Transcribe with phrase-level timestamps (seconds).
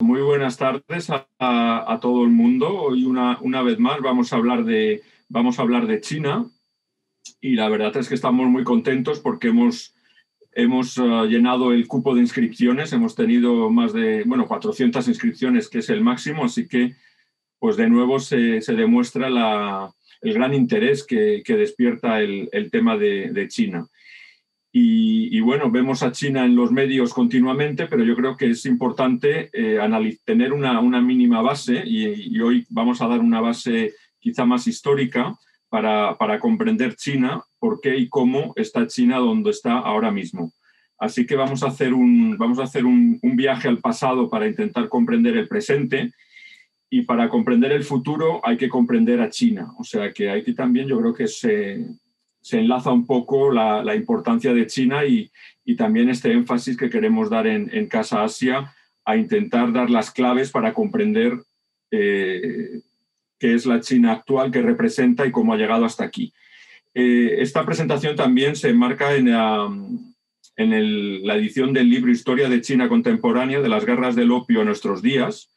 [0.00, 2.74] Muy buenas tardes a, todo el mundo.
[2.74, 6.46] Hoy una, una, vez más vamos a, hablar de, vamos a hablar de China
[7.38, 9.94] y la verdad es que estamos muy contentos porque hemos,
[10.52, 12.94] hemos uh, llenado el cupo de inscripciones.
[12.94, 16.96] Hemos tenido más de, bueno, 400 inscripciones, que es el máximo, así que
[17.58, 19.92] pues de nuevo se, se demuestra la,
[20.22, 23.86] el gran interés que, que despierta el, el tema de, de China.
[24.72, 29.50] Y, bueno, vemos a China en los medios continuamente, pero yo creo que es importante
[29.52, 29.80] eh,
[30.24, 35.36] tener una, una, mínima base y, hoy vamos a dar una base quizá más histórica
[35.68, 40.52] para, para, comprender China, por qué y cómo está China donde está ahora mismo.
[40.98, 44.46] Así que vamos a hacer un, vamos a hacer un, un viaje al pasado para
[44.46, 46.12] intentar comprender el presente
[46.88, 49.72] y para comprender el futuro hay que comprender a China.
[49.78, 51.86] O sea que aquí también yo creo que se,
[52.40, 55.30] se enlaza un poco la, importancia de China y,
[55.76, 58.74] también este énfasis que queremos dar en, Casa Asia
[59.04, 61.38] a intentar dar las claves para comprender
[61.92, 62.80] eh,
[63.38, 66.32] qué es la China actual, qué representa y cómo ha llegado hasta aquí.
[66.92, 69.70] Eh, esta presentación también se enmarca en, la,
[70.56, 74.66] en la edición del libro Historia de China Contemporánea de las guerras del opio en
[74.66, 75.50] nuestros días,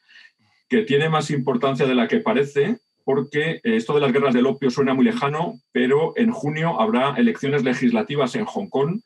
[0.68, 4.46] que tiene más importancia de la que parece porque eh, esto de las guerras del
[4.46, 9.00] opio suena muy lejano, pero en junio habrá elecciones legislativas en Hong Kong.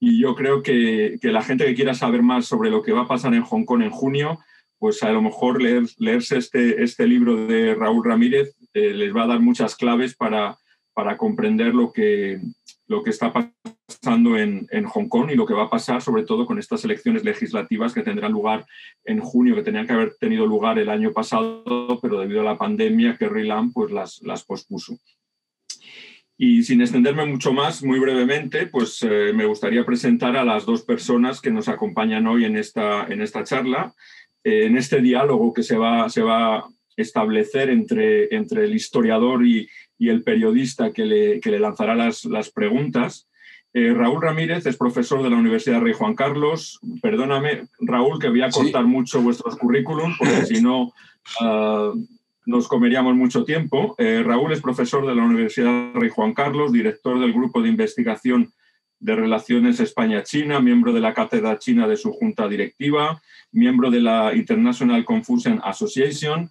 [0.00, 3.08] Y yo creo que, la gente que quiera saber más sobre lo que va a
[3.08, 4.38] pasar en Hong Kong en junio,
[4.78, 9.24] pues a lo mejor leer, leerse este, este libro de Raúl Ramírez eh, les va
[9.24, 10.58] a dar muchas claves para,
[10.92, 12.40] para comprender lo que,
[12.88, 16.22] lo que está pasando en, en, Hong Kong y lo que va a pasar sobre
[16.22, 18.66] todo con estas elecciones legislativas que tendrán lugar
[19.04, 22.58] en junio, que tenían que haber tenido lugar el año pasado, pero debido a la
[22.58, 24.98] pandemia, Kerry Lam pues las, las pospuso.
[26.38, 30.82] Y sin extenderme mucho más, muy brevemente, pues eh, me gustaría presentar a las dos
[30.82, 33.94] personas que nos acompañan hoy en esta, en esta charla,
[34.44, 39.46] eh, en este diálogo que se va, se va a establecer entre, entre el historiador
[39.46, 39.66] y,
[39.98, 43.28] y el periodista que le, que le lanzará las, las preguntas.
[43.72, 46.80] Eh, Raúl Ramírez es profesor de la Universidad Rey Juan Carlos.
[47.02, 50.92] Perdóname, Raúl, que voy a cortar mucho vuestros currículum, porque si no
[51.40, 51.92] ah,
[52.46, 53.94] nos comeríamos mucho tiempo.
[53.98, 58.50] Eh, Raúl es profesor de la Universidad Rey Juan Carlos, director del Grupo de Investigación
[58.98, 63.20] de Relaciones España-China, miembro de la Cátedra China de su junta directiva,
[63.52, 66.50] miembro de la International Confucian Association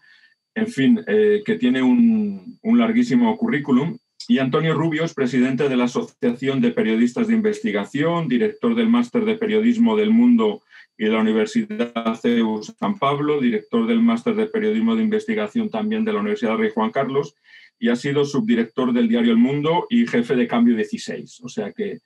[0.55, 3.97] en fin, eh, que tiene un, larguísimo currículum.
[4.27, 9.25] Y Antonio Rubio es presidente de la Asociación de Periodistas de Investigación, director del Máster
[9.25, 10.63] de Periodismo del Mundo
[10.97, 16.05] y de la Universidad CEU San Pablo, director del Máster de Periodismo de Investigación también
[16.05, 17.35] de la Universidad Rey Juan Carlos,
[17.77, 21.41] y ha sido subdirector del diario El Mundo y jefe de Cambio 16.
[21.43, 21.99] O sea que,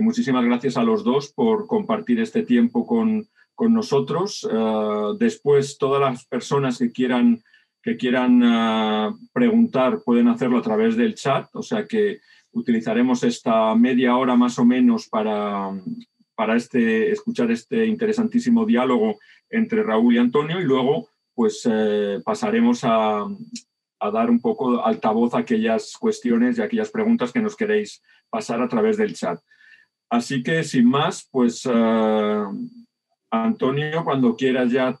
[0.00, 4.48] muchísimas gracias a los dos por compartir este tiempo con, nosotros.
[4.50, 7.42] Eh, después, todas las personas que quieran
[7.84, 12.20] que quieran ah, preguntar pueden hacerlo a través del chat, o sea que
[12.52, 15.70] utilizaremos esta media hora más o menos para,
[16.34, 19.18] para este, escuchar este interesantísimo diálogo
[19.50, 23.26] entre Raúl y Antonio y luego pues eh, pasaremos a,
[24.00, 28.62] a, dar un poco altavoz a aquellas cuestiones y aquellas preguntas que nos queréis pasar
[28.62, 29.38] a través del chat.
[30.08, 32.50] Así que sin más, pues ah,
[33.30, 34.96] Antonio, cuando quieras ya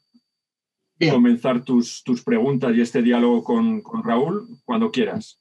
[0.98, 5.38] comenzar tus, tus preguntas y este diálogo con, con Raúl cuando quieras.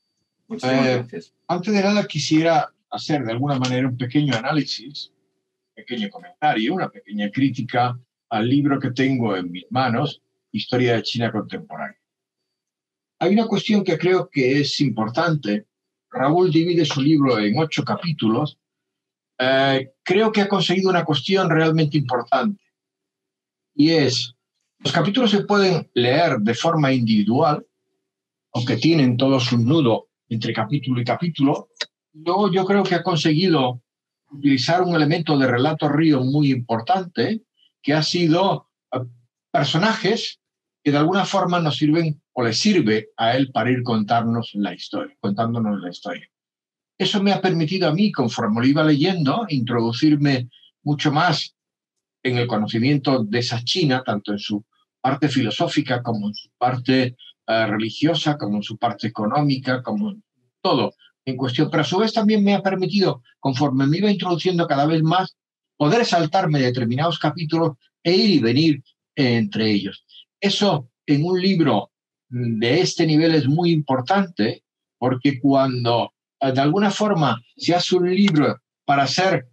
[0.47, 1.33] Muchísimas eh, gracias.
[1.47, 5.11] Antes de nada, quisiera hacer de alguna manera un pequeño análisis,
[5.69, 7.97] un pequeño comentario, una pequeña crítica
[8.29, 10.21] al libro que tengo en mis manos,
[10.51, 11.99] Historia de China Contemporánea.
[13.19, 15.65] Hay una cuestión que creo que es importante.
[16.11, 18.57] Raúl divide su libro en ocho capítulos.
[19.39, 22.63] Eh, creo que ha conseguido una cuestión realmente importante
[23.75, 24.35] y es
[24.83, 27.65] los capítulos se pueden leer de forma individual,
[28.53, 31.69] aunque tienen todos un nudo entre capítulo y capítulo.
[32.11, 33.81] Luego yo creo que ha conseguido
[34.29, 37.43] utilizar un elemento de relato río muy importante,
[37.81, 38.99] que ha sido eh,
[39.51, 40.39] personajes
[40.83, 44.73] que de alguna forma nos sirven o le sirve a él para ir contarnos la
[44.73, 46.27] historia, contándonos la historia.
[46.97, 50.49] Eso me ha permitido a mí, conforme lo iba leyendo, introducirme
[50.83, 51.55] mucho más
[52.21, 54.65] en el conocimiento de esa China, tanto en su
[55.03, 60.15] parte filosófica, como su parte eh, religiosa, como su parte económica, como
[60.61, 60.93] todo
[61.25, 61.69] en cuestión.
[61.69, 65.35] Pero a su vez también me ha permitido, conforme me iba introduciendo cada vez más,
[65.75, 68.83] poder saltarme determinados capítulos e ir y venir
[69.15, 70.05] entre ellos.
[70.39, 71.91] Eso en un libro
[72.29, 74.63] de este nivel es muy importante
[74.97, 79.49] porque cuando eh, de alguna forma se hace un libro para hacer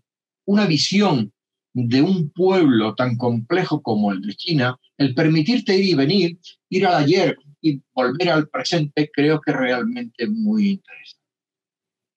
[0.46, 1.32] una visión
[1.72, 6.38] de un pueblo tan complejo como el de China, el permitirte ir y venir,
[6.68, 11.20] ir al ayer y volver al presente, creo que realmente muy interesante.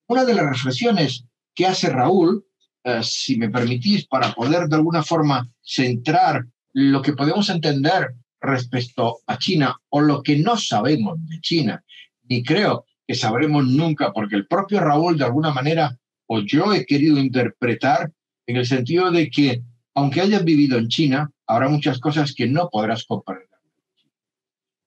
[0.08, 2.46] Una de las reflexiones que hace Raúl,
[2.84, 9.20] eh, si me permitís, para poder de alguna forma centrar lo que podemos entender respecto
[9.28, 11.84] a China o lo que no sabemos de China,
[12.24, 16.86] ni creo que sabremos nunca, porque el propio Raúl de alguna manera, o yo he
[16.86, 18.12] querido interpretar
[18.48, 19.62] en el sentido de que,
[19.96, 23.48] aunque hayas vivido en China, habrá muchas cosas que no podrás comprender.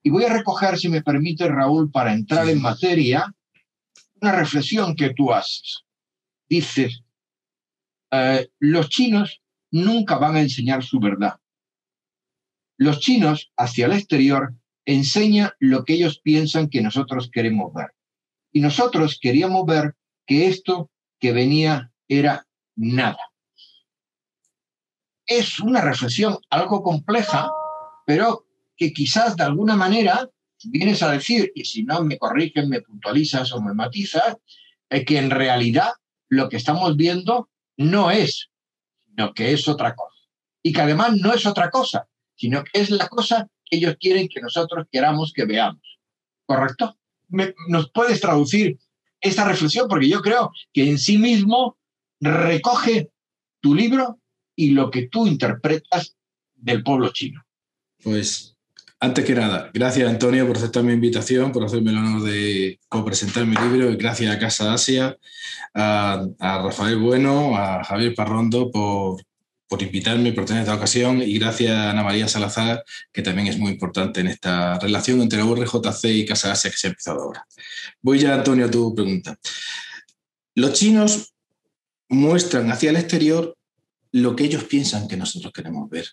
[0.03, 3.35] Y voy a recoger, si me permite, Raúl, para entrar en materia,
[4.21, 5.85] una reflexión que tú haces.
[6.49, 7.03] Dices,
[8.13, 9.43] eh, los chinos
[9.73, 11.41] nunca van a enseñar su verdad.
[12.79, 14.55] Los chinos, hacia el exterior,
[14.85, 17.93] enseñan lo que ellos piensan que nosotros queremos ver.
[18.53, 23.26] Y nosotros queríamos ver que esto que venía era nada.
[25.27, 27.51] Es una reflexión algo compleja,
[28.07, 28.47] pero
[28.77, 30.29] que quizás de alguna manera
[30.65, 34.37] vienes a decir, y si no me corrigen, me puntualizas o me matizas,
[34.89, 35.91] que en realidad
[36.29, 38.51] lo que estamos viendo no es,
[39.07, 40.17] sino que es otra cosa.
[40.63, 44.29] Y que además no es otra cosa, sino que es la cosa que ellos quieren
[44.29, 45.99] que nosotros queramos que veamos.
[46.45, 46.97] ¿Correcto?
[47.69, 48.79] ¿Nos puedes traducir
[49.21, 49.89] esta reflexión?
[49.89, 51.77] Porque yo creo que en sí mismo
[52.21, 53.11] recoge
[53.61, 54.21] tu libro
[54.57, 56.17] y lo que tú interpretas
[56.55, 57.45] del pueblo chino.
[58.03, 58.57] Pues
[58.99, 63.45] antes que nada, gracias Antonio por aceptar mi invitación, por hacerme el honor de presentar
[63.45, 65.17] mi libro y gracias a Casa Asia,
[65.75, 69.23] a, Rafael Bueno, a Javier Parrondo por,
[69.69, 73.59] por invitarme, por tener esta ocasión y gracias a Ana María Salazar, que también es
[73.59, 77.21] muy importante en esta relación entre la URJC y Casa Asia que se ha empezado
[77.21, 77.47] ahora.
[78.01, 79.37] Voy ya, Antonio, a tu pregunta.
[80.55, 81.35] Los chinos
[82.09, 83.57] muestran hacia el exterior
[84.13, 86.07] lo que ellos piensan que nosotros queremos ver.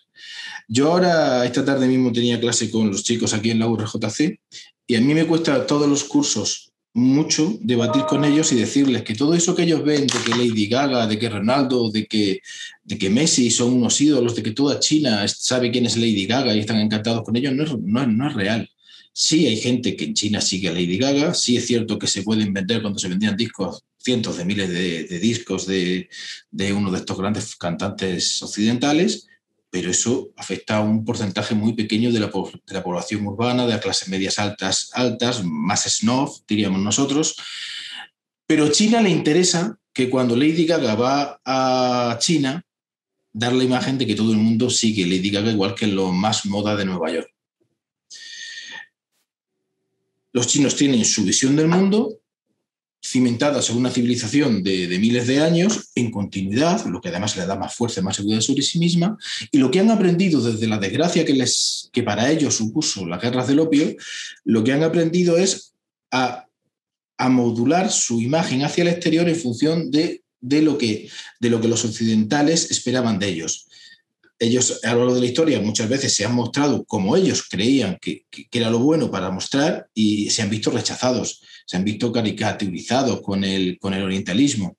[0.68, 4.40] Yo ahora, esta tarde mismo tenía clase con los chicos aquí en la URJC
[4.86, 9.14] y a mí me cuesta todos los cursos mucho debatir con ellos y decirles que
[9.14, 12.40] todo eso que ellos ven de que Lady Gaga, de que Ronaldo, de que,
[12.84, 16.54] de que Messi son unos ídolos, de que toda China sabe quién es Lady Gaga
[16.54, 18.70] y están encantados con ellos, no es, no, no es real.
[19.12, 22.22] Sí hay gente que en China sigue a Lady Gaga, sí es cierto que se
[22.22, 26.08] pueden vender cuando se vendían discos cientos de miles de, discos de,
[26.74, 29.26] uno de estos grandes cantantes occidentales,
[29.70, 33.72] pero eso afecta a un porcentaje muy pequeño de la, de la población urbana, de
[33.72, 37.34] las clases medias altas, altas, más snob, diríamos nosotros.
[38.46, 42.64] Pero a China le interesa que cuando Lady Gaga va a China,
[43.32, 46.46] dar la imagen de que todo el mundo sigue Lady Gaga igual que lo más
[46.46, 47.30] moda de Nueva York.
[50.32, 52.20] Los chinos tienen su visión del mundo
[53.04, 57.54] cimentadas en una civilización de, miles de años en continuidad, lo que además le da
[57.54, 59.18] más fuerza, más seguridad sobre sí misma,
[59.52, 63.20] y lo que han aprendido desde la desgracia que, les, que para ellos supuso las
[63.20, 63.94] guerras del opio,
[64.44, 65.74] lo que han aprendido es
[66.10, 66.46] a,
[67.28, 71.08] modular su imagen hacia el exterior en función de, lo que,
[71.40, 73.66] de lo que los occidentales esperaban de ellos.
[74.38, 77.98] Ellos a lo largo de la historia muchas veces se han mostrado como ellos creían
[78.00, 83.20] que, era lo bueno para mostrar y se han visto rechazados, se han visto caricaturizados
[83.22, 84.76] con el, con el orientalismo.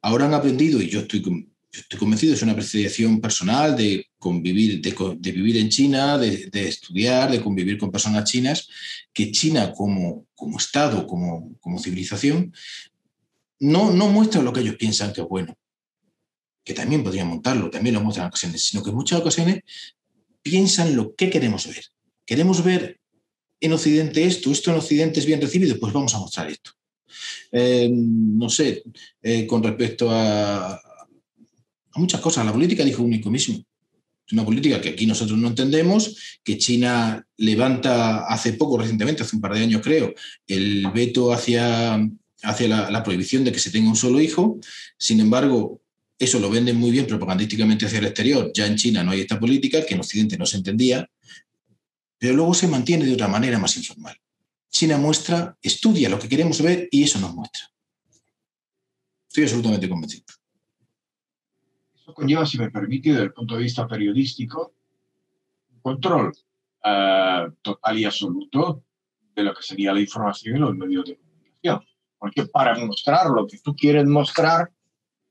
[0.00, 5.32] Ahora han aprendido, y yo estoy, estoy convencido, es una apreciación personal de convivir, de,
[5.32, 8.68] vivir en China, de, estudiar, de convivir con personas chinas,
[9.12, 12.52] que China como, como Estado, como, como civilización,
[13.60, 15.56] no, no muestra lo que ellos piensan que es bueno
[16.64, 19.62] que también podrían montarlo, también lo muestran en ocasiones, sino que en muchas ocasiones
[20.42, 21.84] piensan lo que queremos ver.
[22.24, 23.00] Queremos ver
[23.62, 26.72] en Occidente esto, esto en Occidente es bien recibido, pues vamos a mostrar esto.
[27.50, 28.82] Eh, no sé,
[29.22, 30.80] eh, con respecto a,
[31.94, 33.64] muchas cosas, la política dijo único mismo.
[34.26, 39.36] Es una política que aquí nosotros no entendemos, que China levanta hace poco, recientemente, hace
[39.36, 40.12] un par de años creo,
[40.46, 42.00] el veto hacia,
[42.42, 44.58] hacia la prohibición de que se tenga un solo hijo.
[44.98, 45.82] Sin embargo,
[46.18, 48.52] eso lo venden muy bien propagandísticamente hacia el exterior.
[48.54, 51.08] Ya en China no hay esta política, que en Occidente no se entendía,
[52.22, 54.16] pero luego se mantiene de otra manera más informal.
[54.70, 57.62] China muestra, estudia lo que queremos ver y eso nos muestra.
[59.26, 60.26] Estoy absolutamente convencido.
[61.96, 64.72] Eso conlleva, si me permite, desde el punto de vista periodístico,
[65.72, 66.32] un control
[66.84, 68.84] eh, total y absoluto
[69.34, 71.84] de lo que sería la información en los medios de comunicación.
[72.18, 74.70] Porque para mostrar lo que tú quieres mostrar,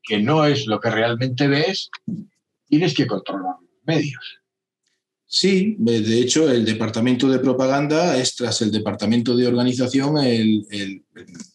[0.02, 1.88] que no es lo que realmente ves,
[2.66, 4.41] tienes que controlar los medios.
[5.34, 10.66] Sí, de hecho, el departamento de propaganda es, tras el departamento de organización, el,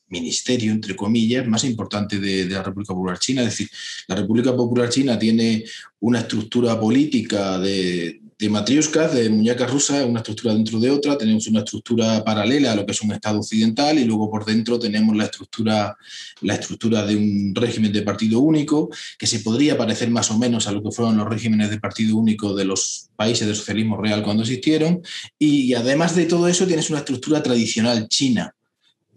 [0.10, 3.41] ministerio, entre comillas, más importante de, de, la República Popular China.
[3.41, 3.69] Es decir,
[4.07, 5.63] la República Popular China tiene
[6.00, 11.48] una estructura política de, de matriuscas, de muñecas rusas, una estructura dentro de otra, tenemos
[11.48, 15.15] una estructura paralela a lo que es un Estado occidental y luego por dentro tenemos
[15.17, 15.98] la estructura,
[16.41, 20.67] la estructura de un régimen de partido único, que se podría parecer más o menos
[20.67, 24.22] a lo que fueron los regímenes de partido único de los países de socialismo real
[24.22, 25.01] cuando existieron,
[25.39, 28.53] y además de todo eso tienes una estructura tradicional china,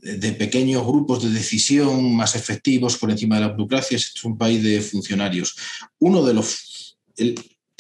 [0.03, 4.63] de pequeños grupos de decisión más efectivos por encima de la burocracia, es un país
[4.63, 5.57] de funcionarios.
[5.99, 6.97] Uno de los...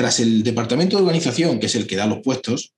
[0.00, 2.72] Tras el departamento de organización, que es el que da los puestos,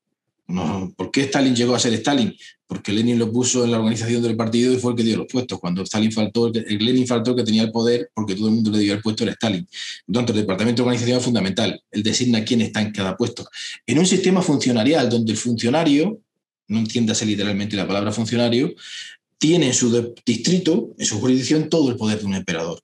[0.97, 2.35] ¿por qué Stalin llegó a ser Stalin?
[2.67, 5.29] Porque Lenin lo puso en la organización del partido y fue el que dio los
[5.29, 5.61] puestos.
[5.61, 8.73] Cuando Stalin faltó, el Lenin faltó el que tenía el poder porque todo el mundo
[8.73, 9.65] le dio el puesto era Stalin.
[10.09, 11.81] Entonces, el departamento de organización es fundamental.
[11.93, 13.47] Él designa quién está en cada puesto.
[13.87, 16.19] En un sistema funcionarial donde el funcionario,
[16.67, 18.75] no entiéndase literalmente la palabra funcionario,
[19.39, 22.81] tiene en su distrito, en su jurisdicción, todo el poder de un emperador.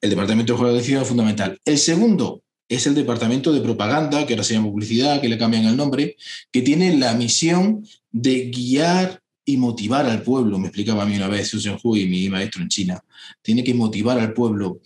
[0.00, 1.60] El departamento de organización es fundamental.
[1.66, 5.64] El segundo, es el departamento de propaganda, que ahora se llama publicidad, que le cambian
[5.64, 6.16] el nombre,
[6.52, 10.58] que tiene la misión de guiar y motivar al pueblo.
[10.58, 13.02] Me explicaba a mí una vez Susan Hui, mi maestro en China.
[13.40, 14.80] Tiene que motivar al pueblo.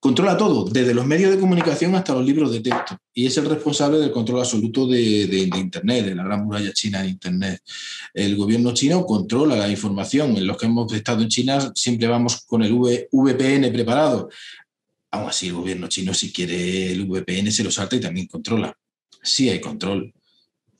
[0.00, 2.96] Controla todo, desde los medios de comunicación hasta los libros de texto.
[3.14, 7.02] Y es el responsable del control absoluto de, de, Internet, de la gran muralla china
[7.02, 7.62] de Internet.
[8.12, 10.36] El gobierno chino controla la información.
[10.36, 14.28] En los que hemos estado en China siempre vamos con el VPN preparado.
[15.16, 18.76] Aún así, el gobierno chino, si quiere el VPN, se lo salta y también controla.
[19.22, 20.12] Sí hay control,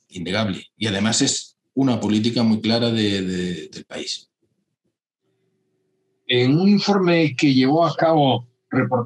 [0.09, 0.63] innegable.
[0.77, 4.29] Y además es una política muy clara de, del país.
[6.27, 8.47] En un informe que llevó a cabo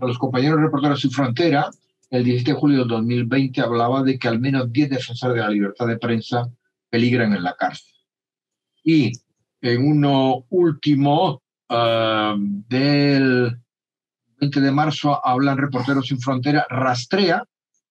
[0.01, 1.69] los compañeros reporteros sin frontera,
[2.09, 5.49] el 17 de julio de 2020 hablaba de que al menos 10 defensores de la
[5.49, 6.51] libertad de prensa
[6.89, 7.93] peligran en la cárcel.
[8.83, 9.13] Y
[9.61, 12.35] en uno último uh,
[12.67, 13.61] del
[14.41, 17.43] 20 de marzo hablan Reporteros sin Frontera, rastrea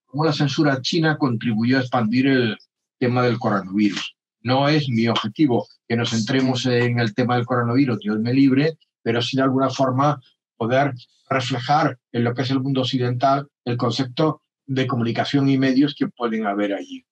[0.05, 2.59] cómo la censura china contribuyó a expandir el
[2.99, 4.17] tema del coronavirus.
[4.43, 8.77] No es mi objetivo que nos centremos en el tema del coronavirus, Dios me libre,
[9.01, 10.21] pero sí de alguna forma
[10.57, 10.93] poder
[11.29, 16.09] reflejar en lo que es el mundo occidental el concepto de comunicación y medios que
[16.09, 17.05] pueden haber allí.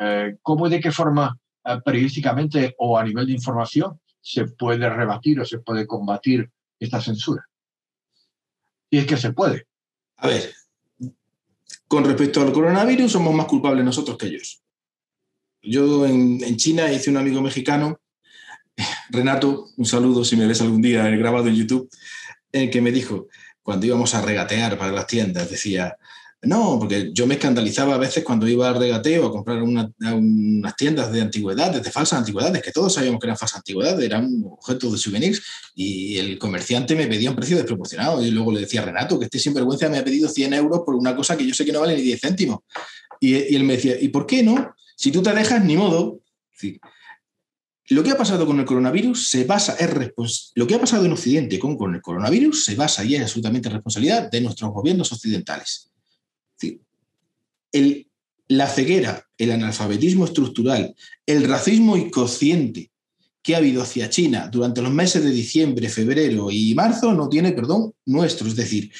[0.00, 4.90] Eh, ¿Cómo y de qué forma eh, periodísticamente o a nivel de información se puede
[4.90, 7.46] rebatir o se puede combatir esta censura?
[8.92, 9.66] Y es que se puede.
[10.18, 10.54] A ver,
[11.88, 14.62] con respecto al coronavirus, somos más culpables nosotros que ellos.
[15.62, 17.98] Yo en, China hice un amigo mexicano,
[19.10, 21.88] Renato, un saludo si me ves algún día grabado en YouTube,
[22.52, 23.28] en el que me dijo,
[23.62, 25.96] cuando íbamos a regatear para las tiendas, decía,
[26.44, 31.12] no, porque yo me escandalizaba a veces cuando iba al regateo a comprar unas tiendas
[31.12, 34.98] de antigüedades, de falsas antigüedades, que todos sabíamos que eran falsas antigüedades, eran objetos de
[34.98, 35.40] souvenirs,
[35.76, 38.24] y el comerciante me pedía un precio desproporcionado.
[38.24, 41.14] Y luego le decía, Renato, que este sinvergüenza me ha pedido 100 euros por una
[41.14, 42.58] cosa que yo sé que no vale ni 10 céntimos.
[43.20, 44.74] Y, él me decía, ¿y por qué no?
[44.96, 46.22] Si tú te dejas, ni modo.
[47.90, 49.90] lo que ha pasado con el coronavirus se basa, es
[50.56, 53.68] lo que ha pasado en Occidente con, con el coronavirus se basa y es absolutamente
[53.68, 55.91] responsabilidad de nuestros gobiernos occidentales
[58.48, 60.94] la ceguera, el analfabetismo estructural,
[61.26, 62.90] el racismo inconsciente
[63.42, 67.52] que ha habido hacia China durante los meses de diciembre, febrero y marzo no tiene
[67.52, 68.46] perdón nuestro.
[68.46, 68.92] Es decir,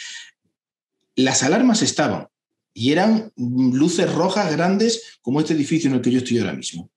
[1.14, 2.26] las alarmas estaban
[2.74, 6.90] y eran luces rojas grandes como este edificio en el que yo estoy ahora mismo.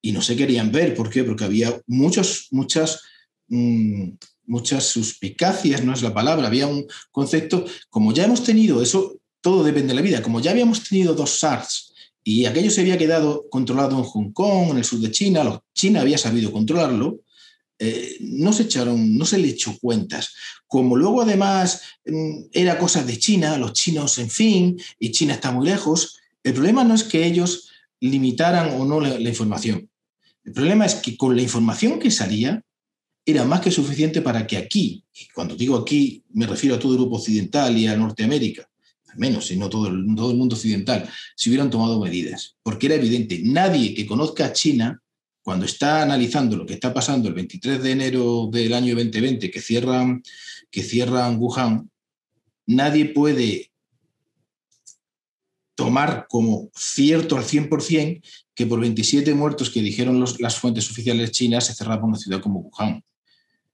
[0.00, 0.94] Y no se querían ver.
[0.94, 1.24] ¿Por qué?
[1.24, 3.02] Porque había muchos, muchas,
[3.48, 4.10] mm,
[4.46, 9.64] muchas suspicacias, no es la palabra, había un concepto, como ya hemos tenido eso, todo
[9.64, 10.20] depende de la vida.
[10.20, 14.72] Como ya habíamos tenido dos SARS y aquello se había quedado controlado en Hong Kong,
[14.72, 17.20] en el sur de China, China había sabido controlarlo,
[17.78, 20.34] eh, no se echaron, no se le echó cuentas.
[20.66, 25.50] Como luego además mm, era cosa de China, los chinos, en fin, y China está
[25.50, 29.88] muy lejos, el problema no es que ellos limitaran o no la, la información.
[30.44, 32.62] El problema es que con la información que salía
[33.24, 36.96] era más que suficiente para que aquí, y cuando digo aquí me refiero a todo
[36.96, 38.68] grupo occidental y a Norteamérica,
[39.16, 42.56] menos, sino todo el, todo el mundo occidental, si hubieran tomado medidas.
[42.62, 45.02] Porque era evidente, nadie que conozca a China,
[45.42, 49.60] cuando está analizando lo que está pasando el 23 de enero del año 2020, que
[49.60, 50.22] cierran,
[50.70, 51.90] que cierran Wuhan,
[52.66, 53.70] nadie puede
[55.74, 58.20] tomar como cierto al 100%
[58.54, 62.60] que por 27 muertos que dijeron las fuentes oficiales chinas se cerraba una ciudad como
[62.60, 63.02] Wuhan.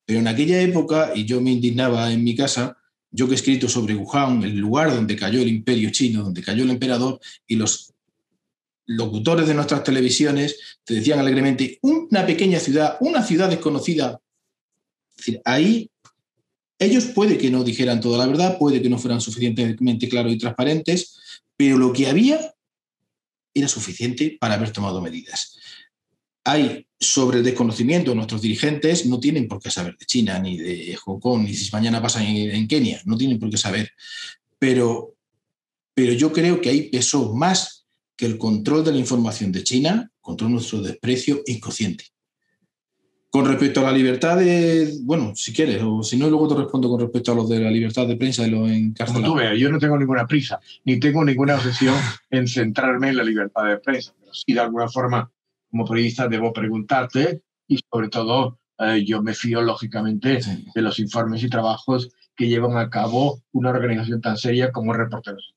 [0.04, 2.76] Pero en aquella época, y yo me indignaba en mi casa,
[3.14, 6.64] yo que he escrito sobre Wuhan, el lugar donde cayó el imperio chino, donde cayó
[6.64, 7.94] el emperador, y los
[8.86, 14.20] locutores de nuestras televisiones te decían alegremente, una pequeña ciudad, una ciudad desconocida.
[15.44, 15.88] ahí
[16.80, 20.38] ellos puede que no dijeran toda la verdad, puede que no fueran suficientemente claros y
[20.38, 21.16] transparentes,
[21.56, 22.52] pero lo que había
[23.54, 25.56] era suficiente para haber tomado medidas.
[26.44, 30.96] Hay sobre el desconocimiento, nuestros dirigentes no tienen por qué saber de China, ni de
[31.04, 33.90] Hong Kong, ni si mañana pasa en, Kenia, no tienen por qué saber.
[34.58, 35.14] Pero,
[35.94, 37.86] pero yo creo que ahí pesó más
[38.16, 42.04] que el control de la información de China, control nuestro desprecio inconsciente.
[43.30, 46.88] Con respecto a la libertad de, bueno, si quieres, o si no, luego te respondo
[46.88, 49.28] con respecto a los de la libertad de prensa y los encarcelados.
[49.28, 51.96] Como tú veas, yo no tengo ninguna prisa, ni tengo ninguna obsesión
[52.30, 55.32] en centrarme en la libertad de prensa, pero sí de alguna forma,
[55.74, 60.38] como periodista, debo preguntarte y sobre todo eh, yo me fío lógicamente
[60.72, 65.54] de los informes y trabajos que llevan a cabo una organización tan seria como Reporteros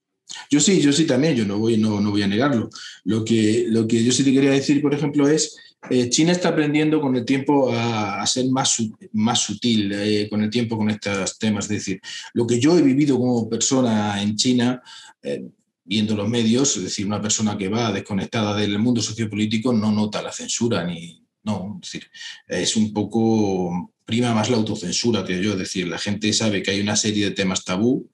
[0.49, 2.69] yo sí, yo sí también, yo no voy, no, no voy a negarlo.
[3.05, 5.57] Lo que, lo que yo sí te quería decir, por ejemplo, es
[5.89, 8.77] eh, China está aprendiendo con el tiempo a, ser más,
[9.13, 11.65] más sutil eh, con el tiempo con estos temas.
[11.65, 12.01] Es decir,
[12.33, 14.81] lo que yo he vivido como persona en China,
[15.21, 15.45] eh,
[15.87, 20.21] viendo los medios, es decir, una persona que va desconectada del mundo sociopolítico no nota
[20.21, 21.23] la censura ni...
[21.43, 22.11] No, es decir,
[22.45, 26.71] es un poco prima más la autocensura que yo, es decir, la gente sabe que
[26.71, 28.09] hay una serie de temas tabú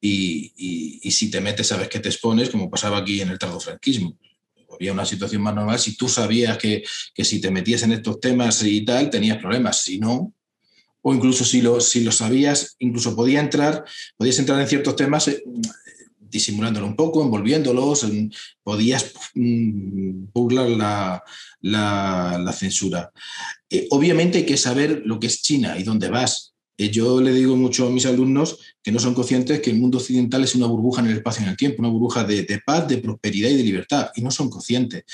[0.00, 4.16] y, si te metes sabes que te expones, como pasaba aquí en el franquismo
[4.72, 8.18] Había una situación más normal si tú sabías que, que, si te metías en estos
[8.18, 9.82] temas y tal, tenías problemas.
[9.82, 10.32] Si no,
[11.02, 13.84] o incluso si lo, si lo sabías, incluso podía entrar,
[14.16, 15.42] podías entrar en ciertos temas eh,
[16.30, 18.06] disimulándolo un poco, envolviéndolos,
[18.62, 21.22] podías mm, burlar
[21.60, 23.10] la, censura.
[23.68, 27.34] Eh, obviamente hay que saber lo que es China y dónde vas eh, yo le
[27.34, 30.64] digo mucho a mis alumnos que no son conscientes que el mundo occidental es una
[30.64, 33.56] burbuja en el espacio y en el tiempo, una burbuja de, paz, de prosperidad y
[33.56, 35.04] de libertad, y no son conscientes.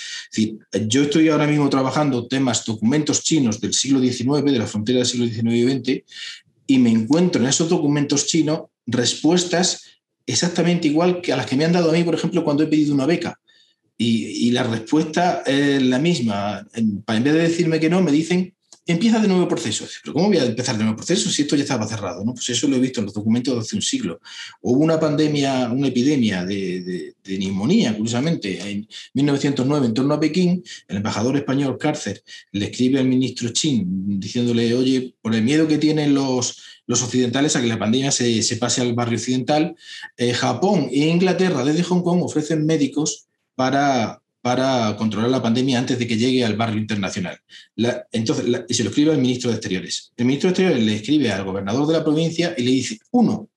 [0.87, 5.09] yo estoy ahora mismo trabajando temas, documentos chinos del siglo XIX, de la frontera del
[5.09, 6.05] siglo XIX y XX,
[6.69, 9.96] y me encuentro en esos documentos chinos respuestas
[10.27, 12.67] exactamente igual que a las que me han dado a mí, por ejemplo, cuando he
[12.67, 13.41] pedido una beca.
[13.99, 16.67] Y, la respuesta es la misma.
[16.75, 18.55] En, en vez de decirme que no, me dicen
[18.87, 19.87] empieza de nuevo el proceso.
[20.03, 22.25] Pero ¿cómo voy a empezar de nuevo el proceso si esto ya estaba cerrado?
[22.25, 22.35] ¿no?
[22.35, 24.21] Pues eso lo he visto en los documentos de hace un siglo.
[24.61, 30.63] Hubo una pandemia, una epidemia de, de, neumonía, curiosamente, en 1909 en torno a Pekín.
[30.87, 35.79] El embajador español Cárcer le escribe al ministro Chin diciéndole, oye, por el miedo que
[35.79, 39.77] tienen los, los occidentales a que la pandemia se, se pase al barrio occidental,
[40.17, 45.99] eh, Japón e Inglaterra desde Hong Kong ofrecen médicos para, para controlar la pandemia antes
[45.99, 47.41] de que llegue al barrio internacional.
[48.13, 50.13] entonces, se lo escribe al ministro de Exteriores.
[50.17, 53.49] El ministro de Exteriores le escribe al gobernador de la provincia y le dice, uno,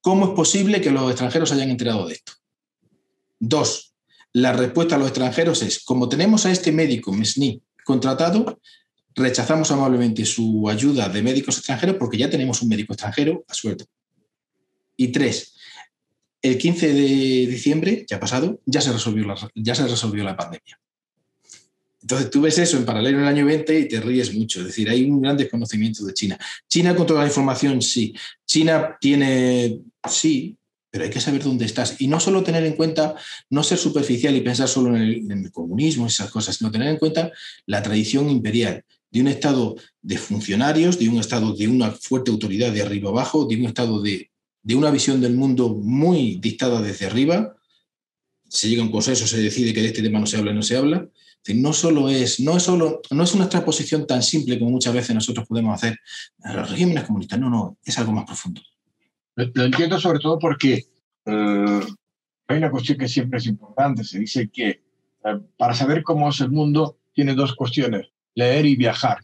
[0.00, 2.32] ¿cómo es posible que los extranjeros hayan enterado de esto?
[3.38, 3.94] Dos,
[4.32, 8.60] la respuesta a los extranjeros es, como tenemos a este médico, Mesni, contratado,
[9.16, 13.86] rechazamos amablemente su ayuda de médicos extranjeros porque ya tenemos un médico extranjero a suerte.
[14.96, 15.54] Y tres,
[16.42, 20.78] el 15 de diciembre, ya pasado, ya se resolvió la, ya se resolvió la pandemia.
[22.02, 24.60] Entonces tú ves eso en paralelo en el año 20 y te ríes mucho.
[24.60, 26.38] Es decir, hay un gran desconocimiento de China.
[26.68, 28.14] China controla la información, sí.
[28.46, 30.56] China tiene, sí,
[30.88, 32.00] pero hay que saber dónde estás.
[32.00, 33.16] Y no solo tener en cuenta,
[33.50, 36.88] no ser superficial y pensar solo en el, en el comunismo esas cosas, sino tener
[36.88, 37.32] en cuenta
[37.66, 42.72] la tradición imperial de un Estado de funcionarios, de un Estado de una fuerte autoridad
[42.72, 44.30] de arriba abajo, de un Estado de
[44.66, 47.54] de una visión del mundo muy dictada desde arriba,
[48.48, 50.62] se llega a un consenso, se decide que de este tema no se habla no
[50.62, 51.08] se habla.
[51.54, 55.14] No solo es, no es solo, no es una transposición tan simple como muchas veces
[55.14, 55.96] nosotros podemos hacer
[56.42, 58.60] a los regímenes comunistas, no, no, es algo más profundo.
[59.36, 60.86] Lo, entiendo sobre todo porque
[61.24, 61.80] eh,
[62.48, 64.02] hay una cuestión que siempre es importante.
[64.02, 68.76] Se dice que eh, para saber cómo es el mundo tiene dos cuestiones, leer y
[68.76, 69.18] viajar.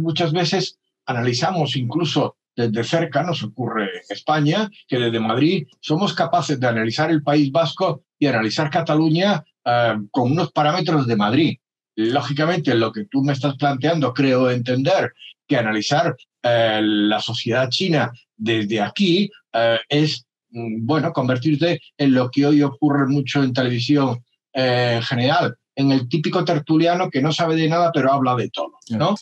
[0.00, 6.66] Muchas veces analizamos incluso desde cerca, nos ocurre España, que desde Madrid somos capaces de
[6.66, 11.58] analizar el País Vasco y analizar Cataluña eh, con unos parámetros de Madrid.
[11.96, 15.12] Lógicamente, lo que tú me estás planteando, creo entender
[15.46, 22.30] que analizar eh, la sociedad china desde aquí eh, es, mm, bueno, convertirte en lo
[22.30, 27.56] que hoy ocurre mucho en televisión en general, en el típico tertuliano que no sabe
[27.56, 29.14] de nada pero habla de todo, ¿no?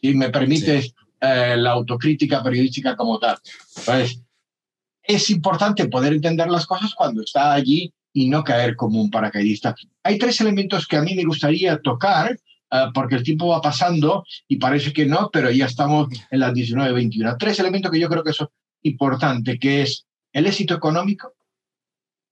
[0.00, 3.38] Si me permites eh, la autocrítica periodística como tal.
[3.76, 4.20] Entonces,
[5.02, 9.74] es importante poder entender las cosas cuando está allí y no caer como un paracaidista.
[10.02, 12.38] Hay tres elementos que a mí me gustaría tocar,
[12.70, 16.52] eh, porque el tiempo va pasando y parece que no, pero ya estamos en las
[16.52, 17.36] 19-21.
[17.38, 18.48] Tres elementos que yo creo que son
[18.82, 21.32] importantes, que es el éxito económico,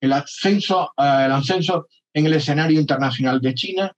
[0.00, 3.94] el ascenso, eh, el ascenso en el escenario internacional de China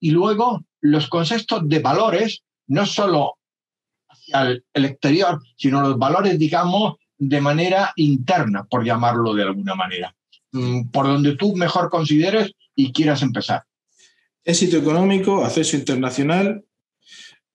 [0.00, 3.34] y luego los conceptos de valores, no solo
[4.08, 10.12] hacia el, exterior, sino los valores, digamos, de manera interna, por llamarlo de alguna manera,
[10.50, 13.62] mm, por donde tú mejor consideres y quieras empezar.
[14.42, 16.64] Éxito económico, acceso internacional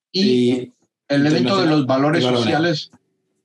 [0.10, 0.72] y,
[1.10, 2.92] el elemento de los valores, sociales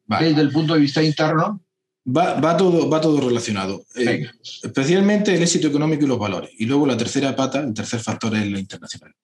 [0.07, 1.61] desde el punto de vista interno.
[2.05, 3.85] Va, todo, va todo relacionado.
[3.95, 4.27] Eh,
[4.63, 6.51] especialmente el éxito económico y los valores.
[6.59, 9.15] Y luego la tercera pata, el tercer factor es lo internacional.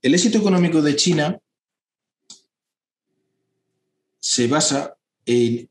[0.00, 1.38] El éxito económico de China
[4.18, 5.68] se basa en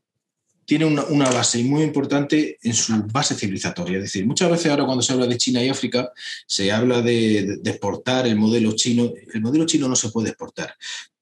[0.64, 3.98] tiene una, base muy importante en su base civilizatoria.
[3.98, 6.10] Es decir, muchas veces ahora cuando se habla de China y África,
[6.46, 9.12] se habla de, exportar el modelo chino.
[9.34, 10.74] El modelo chino no se puede exportar,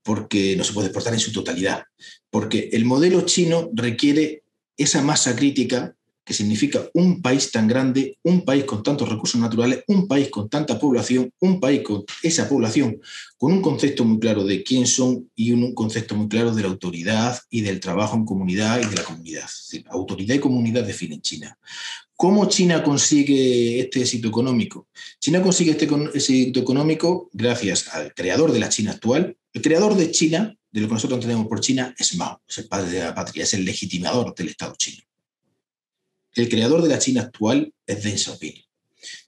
[0.02, 1.82] porque no se puede exportar en su totalidad,
[2.30, 4.44] porque el modelo chino requiere
[4.82, 9.82] esa masa crítica que significa un país tan grande, un país con tantos recursos naturales,
[9.88, 13.00] un país con tanta población, un país con esa población,
[13.36, 16.68] con un concepto muy claro de quién son y un concepto muy claro de la
[16.68, 19.48] autoridad y del trabajo en comunidad y de la comunidad.
[19.88, 21.58] autoridad y comunidad definen China.
[22.14, 24.86] ¿Cómo China consigue este éxito económico?
[25.18, 29.36] China consigue este éxito económico gracias al creador de la China actual.
[29.52, 32.68] El creador de China, de lo que nosotros entendemos por China, es Mao, es el
[32.68, 35.02] padre de la patria, es el legitimador del Estado chino.
[36.35, 38.54] El creador de la China actual es Deng Xiaoping.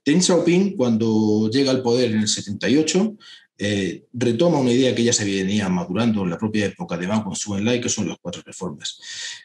[0.05, 3.17] Deng Xiaoping, cuando llega al poder en el 78,
[3.59, 7.25] eh, retoma una idea que ya se venía madurando en la propia época de Mao
[7.25, 8.99] con Su Enlai, que son las cuatro reformas.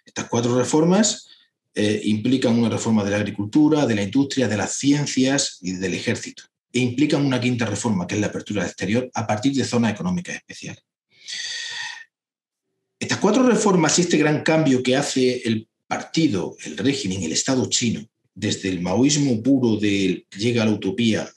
[0.05, 1.27] Estas cuatro reformas
[1.73, 5.93] eh, implican una reforma de la agricultura, de la industria, de las ciencias y del
[5.93, 6.43] ejército.
[6.71, 9.93] E implican una quinta reforma, que es la apertura al exterior a partir de zonas
[9.93, 10.83] económicas especiales.
[12.99, 17.65] Estas cuatro reformas y este gran cambio que hace el partido, el régimen, el Estado
[17.69, 21.29] chino, desde el maoísmo puro de llega a la utopía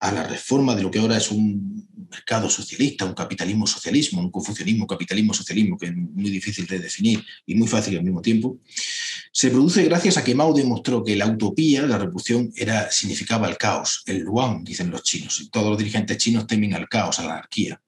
[0.00, 4.30] a la reforma de lo que ahora es un mercado socialista, un capitalismo socialismo, un
[4.30, 8.60] confucianismo capitalismo socialismo, que es muy difícil de definir y muy fácil al mismo tiempo,
[9.32, 13.58] se produce gracias a que Mao demostró que la utopía, la revolución, era, significaba el
[13.58, 17.24] caos, el luan, dicen los chinos, y todos los dirigentes chinos temen al caos, a
[17.24, 17.80] la anarquía.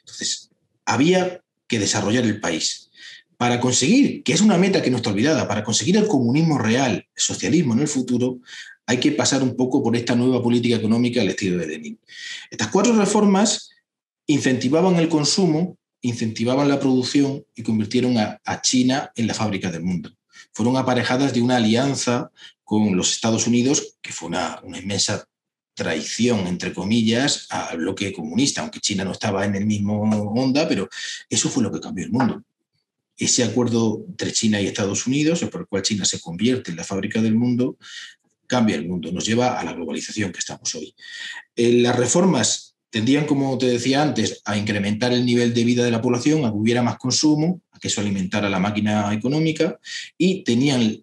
[0.00, 0.50] Entonces,
[0.84, 2.90] había que desarrollar el país,
[3.36, 7.06] para conseguir, que es una meta que no está olvidada, para conseguir el comunismo real,
[7.14, 8.38] el socialismo en el futuro,
[8.86, 12.00] hay que pasar un poco por esta nueva política económica al estilo de Lenin.
[12.50, 13.70] Estas cuatro reformas
[14.26, 20.10] incentivaban el consumo, incentivaban la producción y convirtieron a, China en la fábrica del mundo.
[20.52, 22.30] Fueron aparejadas de una alianza
[22.64, 25.26] con los Estados Unidos, que fue una, una inmensa
[25.76, 30.00] traición, entre comillas, al bloque comunista, aunque China no estaba en el mismo
[30.34, 30.88] onda, pero
[31.30, 32.42] eso fue lo que cambió el mundo
[33.16, 36.84] ese acuerdo entre China y Estados Unidos, por el cual China se convierte en la
[36.84, 37.78] fábrica del mundo,
[38.46, 40.94] cambia el mundo, nos lleva a la globalización que estamos hoy.
[41.54, 45.90] Eh, las reformas tendían, como te decía antes, a incrementar el nivel de vida de
[45.90, 49.78] la población, a que hubiera más consumo, a que eso alimentara la máquina económica
[50.16, 51.02] y tenían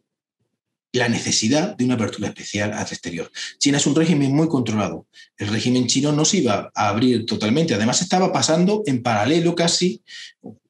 [0.93, 3.29] la necesidad de una apertura especial al exterior.
[3.58, 5.08] China es un régimen muy controlado.
[5.38, 7.73] El régimen chino no se iba a abrir totalmente.
[7.73, 10.01] Además, estaba pasando en paralelo casi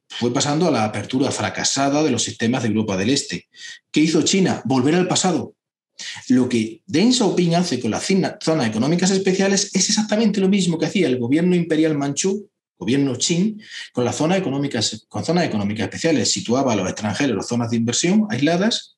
[0.08, 3.48] fue pasando a la apertura fracasada de los sistemas de Europa del Este.
[3.92, 4.62] ¿Qué hizo China?
[4.66, 5.56] Volver al pasado.
[6.30, 10.86] Lo que Deng Xiaoping hace con las zonas económicas especiales es exactamente lo mismo que
[10.86, 16.32] hacía el gobierno imperial manchú, gobierno Qing, con las zonas económicas, con zonas económicas especiales.
[16.32, 18.93] Situaba a los extranjeros en zonas de inversión aisladas,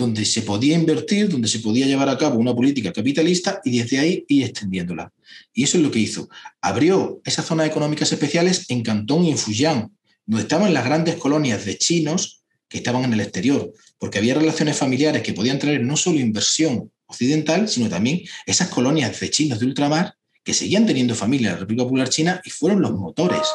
[0.00, 3.98] donde se podía invertir, donde se podía llevar a cabo una política capitalista y desde
[3.98, 5.12] ahí ir extendiéndola.
[5.52, 6.30] Y eso es lo que hizo.
[6.62, 9.92] Abrió esas zonas económicas especiales en Cantón y en Fujian,
[10.24, 14.76] donde estaban las grandes colonias de chinos que estaban en el exterior, porque había relaciones
[14.76, 19.66] familiares que podían traer no solo inversión occidental, sino también esas colonias de chinos de
[19.66, 23.46] ultramar que seguían teniendo familia en la República Popular China y fueron los motores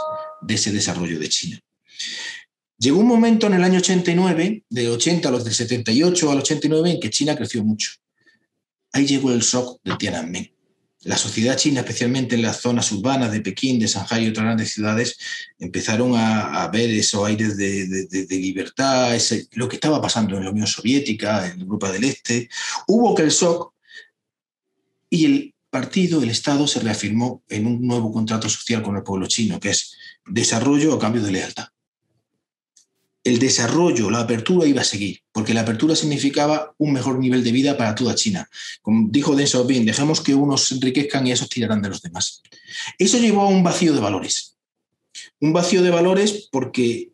[0.41, 1.59] de ese desarrollo de China.
[2.77, 6.91] Llegó un momento en el año 89, de 80 a los del 78 al 89,
[6.91, 7.91] en que China creció mucho.
[8.91, 10.55] Ahí llegó el shock de Tiananmen
[11.05, 14.73] la sociedad china, especialmente en las zonas urbanas de Pekín, de Shanghai y otras grandes
[14.73, 15.17] ciudades,
[15.59, 19.15] empezaron a, ver esos aires de, libertad,
[19.51, 22.49] lo que estaba pasando en la Unión Soviética, en Europa del Este.
[22.87, 23.73] Hubo que el shock
[25.11, 29.27] y el partido, el Estado, se reafirmó en un nuevo contrato social con el pueblo
[29.27, 31.67] chino, que es desarrollo a cambio de lealtad
[33.25, 37.51] el desarrollo, la apertura iba a seguir, porque la apertura significaba un mejor nivel de
[37.51, 38.47] vida para toda China.
[38.83, 42.43] Como dijo Deng Xiaoping, dejemos que unos se enriquezcan y esos tirarán de los demás.
[42.99, 44.55] Eso llevó a un vacío de valores.
[45.39, 47.09] Un vacío de valores porque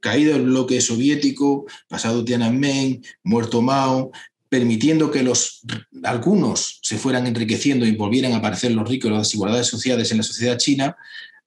[0.00, 4.12] caído el bloque soviético, pasado Tiananmen, muerto Mao,
[4.50, 5.62] permitiendo que los,
[6.02, 10.22] algunos se fueran enriqueciendo y volvieran a aparecer los ricos, las desigualdades sociales en la
[10.22, 10.96] sociedad china,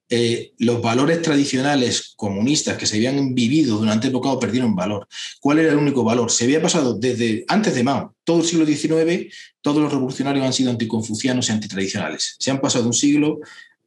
[0.10, 5.08] eh, los valores tradicionales comunistas que se habían vivido durante época perdieron valor.
[5.40, 6.30] ¿Cuál era el único valor?
[6.30, 10.54] Se había pasado desde antes de Mao, todo el siglo XIX, todos los revolucionarios han
[10.54, 12.36] sido anticonfucianos y antitradicionales.
[12.38, 13.40] Se han pasado un siglo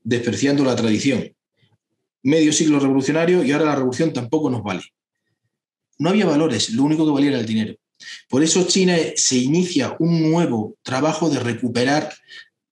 [0.02, 1.32] despreciando la tradición.
[2.22, 4.82] Medio siglo revolucionario y ahora la revolución tampoco nos vale.
[5.98, 7.74] No había valores, lo único que valía era el dinero.
[8.28, 12.12] Por eso China se inicia un nuevo trabajo de recuperar,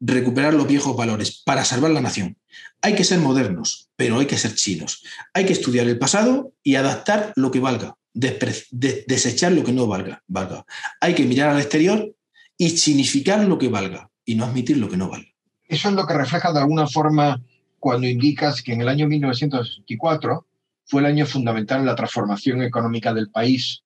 [0.00, 2.36] recuperar los viejos valores para salvar la nación.
[2.84, 5.02] Hay que ser modernos, pero hay que ser chinos.
[5.32, 10.22] Hay que estudiar el pasado y adaptar lo que valga, desechar lo que no valga,
[10.26, 10.66] valga.
[11.00, 12.14] Hay que mirar al exterior
[12.58, 15.30] y significar lo que valga y no admitir lo que no valga.
[15.66, 17.40] Eso es lo que refleja de alguna forma
[17.78, 20.46] cuando indicas que en el año 1964
[20.84, 23.82] fue el año fundamental en la transformación económica del país.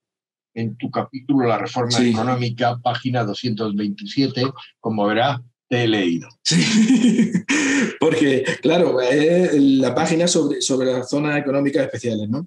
[0.55, 4.43] En tu capítulo La reforma económica, página 227,
[4.81, 6.29] como verá, te he leído.
[6.43, 6.57] Sí,
[8.01, 12.47] porque, claro, es la página sobre, sobre las zonas económicas especiales, ¿no?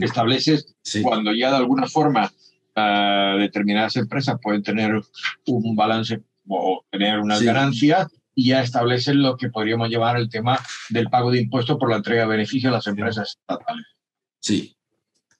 [0.00, 2.30] Estableces cuando ya de alguna forma
[2.76, 5.00] uh, determinadas empresas pueden tener
[5.46, 10.58] un balance o tener unas ganancias y ya establecen lo que podríamos llevar el tema
[10.90, 13.86] del pago de impuestos por la entrega de beneficios a las empresas estatales.
[14.40, 14.76] Sí,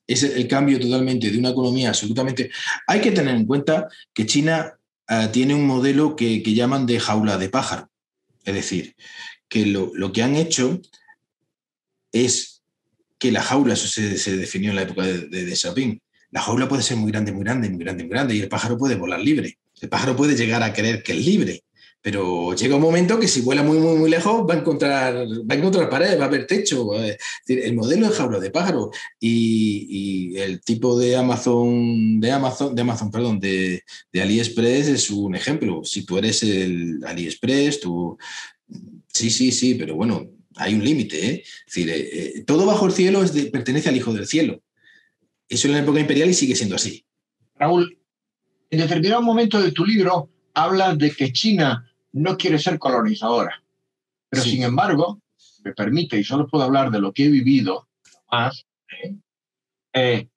[0.06, 2.50] es el cambio totalmente de una economía absolutamente...
[2.86, 7.38] Hay que tener en cuenta que China eh, tiene un modelo que, llaman de jaula
[7.38, 7.90] de pájaro.
[8.44, 8.94] Es decir,
[9.48, 10.80] que lo, que han hecho
[12.12, 12.62] es
[13.18, 16.00] que la jaula, eso se, definió en la época de, de, de
[16.32, 18.78] la jaula puede ser muy grande, muy grande, muy grande, muy grande, y el pájaro
[18.78, 19.58] puede volar libre.
[19.80, 21.62] El pájaro puede llegar a creer que es libre,
[22.02, 25.54] pero llega un momento que si vuela muy, muy, muy lejos va a encontrar, va
[25.54, 26.90] a encontrar pared, va a haber techo.
[27.46, 33.10] el modelo de jaula de pájaro y, el tipo de Amazon, de Amazon, de Amazon,
[33.12, 35.84] perdón, de, AliExpress es un ejemplo.
[35.84, 38.18] Si tú eres el AliExpress, tú.
[39.06, 41.24] Sí, sí, sí, pero bueno, hay un límite.
[41.24, 41.42] ¿eh?
[41.44, 44.60] Es decir, eh, eh, todo bajo el cielo es pertenece al Hijo del Cielo.
[45.48, 47.04] Eso en la época imperial y sigue siendo así.
[47.54, 47.96] Raúl,
[48.70, 53.62] en determinado momento de tu libro hablas de que China no quiere ser colonizadora.
[54.28, 55.20] Pero sin embargo,
[55.64, 57.88] me permite, y solo puedo hablar de lo que he vivido,
[58.30, 58.64] más,
[59.02, 59.14] ¿eh?
[59.94, 60.28] Eh,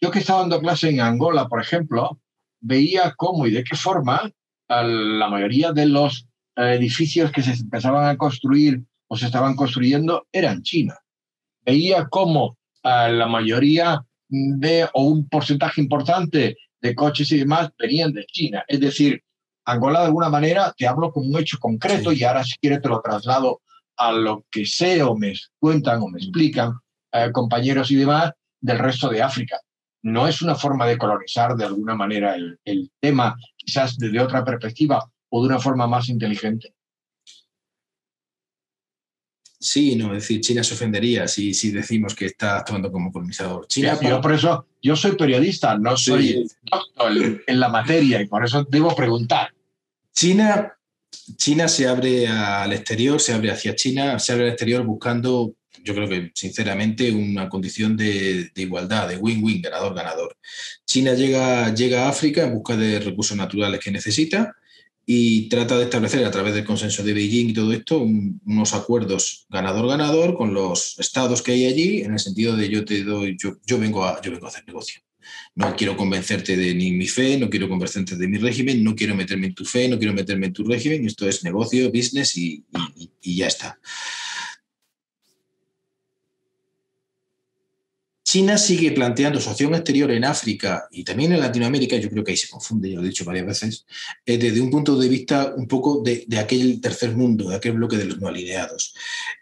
[0.00, 2.20] yo que estaba dando clase en Angola, por ejemplo,
[2.60, 4.30] veía cómo y de qué forma
[4.68, 6.26] la mayoría de los
[6.56, 10.98] edificios que se empezaban a construir o se estaban construyendo eran China.
[11.64, 18.24] Veía cómo la mayoría de, o un porcentaje importante de coches y demás venían de
[18.26, 18.64] China.
[18.68, 19.22] Es decir,
[19.70, 22.88] Angola de alguna manera, te hablo con un hecho concreto y ahora si quieres te
[22.88, 23.60] lo traslado
[23.98, 26.72] a lo que sé o me cuentan o me explican
[27.12, 29.60] eh, compañeros y demás del resto de África.
[30.02, 34.42] No es una forma de colonizar de alguna manera el, el tema, quizás desde otra
[34.42, 36.72] perspectiva o de una forma más inteligente.
[39.60, 43.66] Sí, no, es decir, China se ofendería si, si decimos que está actuando como colonizador.
[43.66, 48.44] China, yo por eso, yo soy periodista, no soy doctor en la materia y por
[48.44, 49.52] eso debo preguntar.
[50.18, 50.76] China,
[51.36, 55.54] China se abre al exterior, se abre hacia China, se abre al exterior buscando,
[55.84, 60.36] yo creo que sinceramente, una condición de, igualdad, de win-win, ganador-ganador.
[60.84, 64.56] China llega, llega a África en busca de recursos naturales que necesita
[65.06, 69.46] y trata de establecer a través del consenso de Beijing y todo esto unos acuerdos
[69.48, 73.78] ganador-ganador con los estados que hay allí en el sentido de yo te doy, yo,
[73.78, 75.00] vengo, a, yo vengo a hacer negocio.
[75.54, 79.14] No quiero convencerte de ni mi fe, no quiero convencerte de mi régimen, no quiero
[79.14, 81.06] meterme en tu fe, no quiero meterme en tu régimen.
[81.06, 82.64] Esto es negocio, business y,
[83.22, 83.78] ya está.
[88.28, 92.32] China sigue planteando su acción exterior en África y también en Latinoamérica, yo creo que
[92.32, 93.86] ahí se confunde, ya lo he dicho varias veces,
[94.26, 97.96] eh, desde un punto de vista un poco de, aquel tercer mundo, de aquel bloque
[97.96, 98.92] de los no alineados.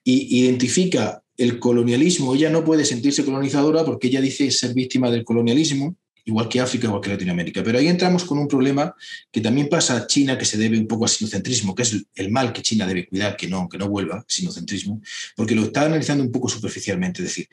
[0.05, 5.25] Y identifica el colonialismo, ella no puede sentirse colonizadora porque ella dice ser víctima del
[5.25, 7.65] colonialismo, igual que África, igual que Latinoamérica.
[7.65, 8.95] Pero ahí entramos con un problema
[9.33, 12.31] que también pasa a China, que se debe un poco al sinocentrismo, que es el
[12.31, 15.03] mal que China debe cuidar, que no, que no vuelva, sinocentrismo,
[15.35, 17.23] porque lo está analizando un poco superficialmente.
[17.23, 17.49] Es decir,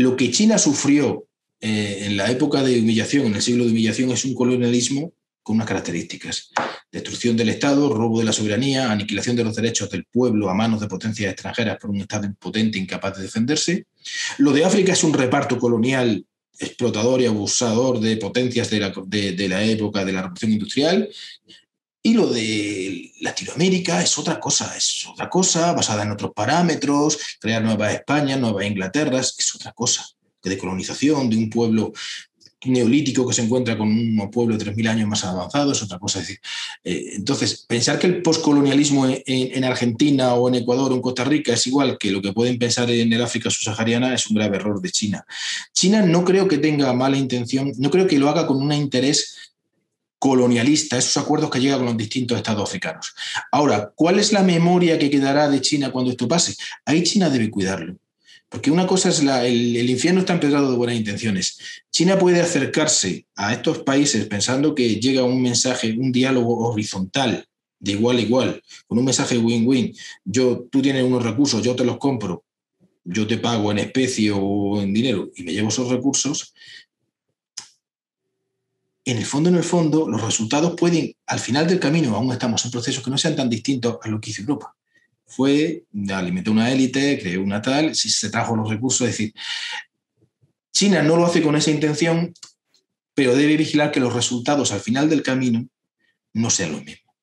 [0.00, 1.26] lo que China sufrió
[1.60, 5.56] eh, en la época de humillación, en el siglo de humillación, es un colonialismo con
[5.56, 6.50] unas características.
[6.90, 10.80] Destrucción del Estado, robo de la soberanía, aniquilación de los derechos del pueblo a manos
[10.80, 13.86] de potencias extranjeras por un Estado impotente incapaz de defenderse.
[14.38, 16.24] Lo de África es un reparto colonial
[16.58, 21.08] explotador y abusador de potencias de la, de la época de la revolución industrial.
[22.02, 27.62] Y lo de Latinoamérica es otra cosa, es otra cosa basada en otros parámetros, crear
[27.62, 30.06] Nueva España, Nueva Inglaterra, es otra cosa,
[30.42, 31.92] de colonización de un pueblo
[32.66, 36.20] neolítico que se encuentra con un pueblo de 3.000 años más avanzado, es otra cosa.
[36.20, 36.38] decir,
[36.84, 41.54] eh, entonces, pensar que el poscolonialismo en, Argentina o en Ecuador o en Costa Rica
[41.54, 44.80] es igual que lo que pueden pensar en el África subsahariana es un grave error
[44.80, 45.24] de China.
[45.72, 49.49] China no creo que tenga mala intención, no creo que lo haga con un interés
[50.20, 53.14] colonialista, esos acuerdos que llega con los distintos estados africanos.
[53.50, 56.54] Ahora, ¿cuál es la memoria que quedará de China cuando esto pase?
[56.84, 57.96] Ahí China debe cuidarlo.
[58.50, 61.58] Porque una cosa es la, el, infierno está empedrado de buenas intenciones.
[61.90, 67.46] China puede acercarse a estos países pensando que llega un mensaje, un diálogo horizontal,
[67.78, 69.96] de igual a igual, con un mensaje win-win.
[70.24, 72.44] Yo, tú tienes unos recursos, yo te los compro,
[73.04, 76.52] yo te pago en especie o en dinero y me llevo esos recursos.
[79.04, 82.64] En el fondo, en el fondo, los resultados pueden, al final del camino, aún estamos
[82.64, 84.74] en procesos que no sean tan distintos a lo que hizo Europa
[85.30, 89.34] fue, alimentó una élite, creó una tal, se trajo los recursos, es decir,
[90.72, 92.34] China no lo hace con esa intención,
[93.14, 95.68] pero debe vigilar que los resultados al final del camino
[96.32, 97.14] no sean los mismos.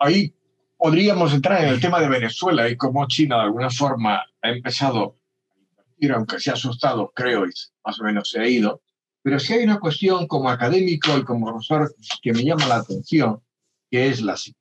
[0.00, 0.34] Ahí
[0.76, 5.16] podríamos entrar en el tema de Venezuela y cómo China de alguna forma ha empezado
[6.02, 7.50] a aunque se ha asustado, creo, y
[7.84, 8.80] más o menos se ha ido.
[9.22, 13.40] Pero sí hay una cuestión como académico y como profesor que me llama la atención,
[13.90, 14.60] que es la siguiente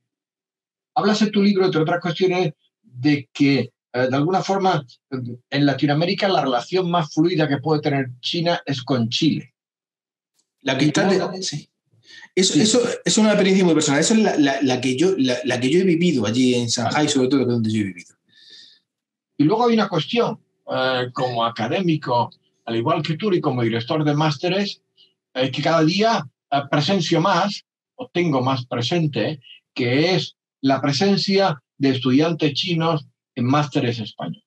[1.00, 6.28] hablas en tu libro, entre otras cuestiones, de que eh, de alguna forma en Latinoamérica
[6.28, 9.54] la relación más fluida que puede tener China es con Chile.
[10.62, 10.92] La que
[11.42, 11.70] sí.
[12.36, 14.02] Eso, es una experiencia muy personal.
[14.02, 17.46] Eso es la, que yo, la, que yo he vivido allí en Shanghai, sobre todo
[17.46, 18.16] donde yo he vivido.
[19.38, 20.40] Y luego hay una cuestión,
[20.72, 22.32] eh, como académico,
[22.70, 24.84] al igual que y como director de másteres,
[25.34, 26.24] eh, que cada día
[26.70, 29.42] presencio más, o tengo más presente,
[29.74, 34.44] que es la presencia de estudiantes chinos en másteres españoles.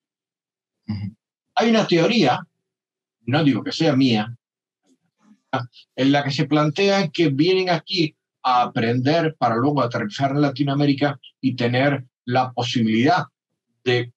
[1.57, 2.47] Hay una teoría,
[3.23, 4.37] no digo que sea mía,
[5.97, 11.19] en la que se plantea que vienen aquí a aprender para luego aterrizar en Latinoamérica
[11.41, 13.25] y tener la posibilidad
[13.83, 14.13] de,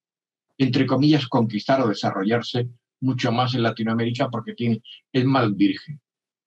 [0.60, 2.68] entre comillas, conquistar o desarrollarse
[3.06, 4.82] mucho más en Latinoamérica porque tiene,
[5.14, 6.00] es más virgen.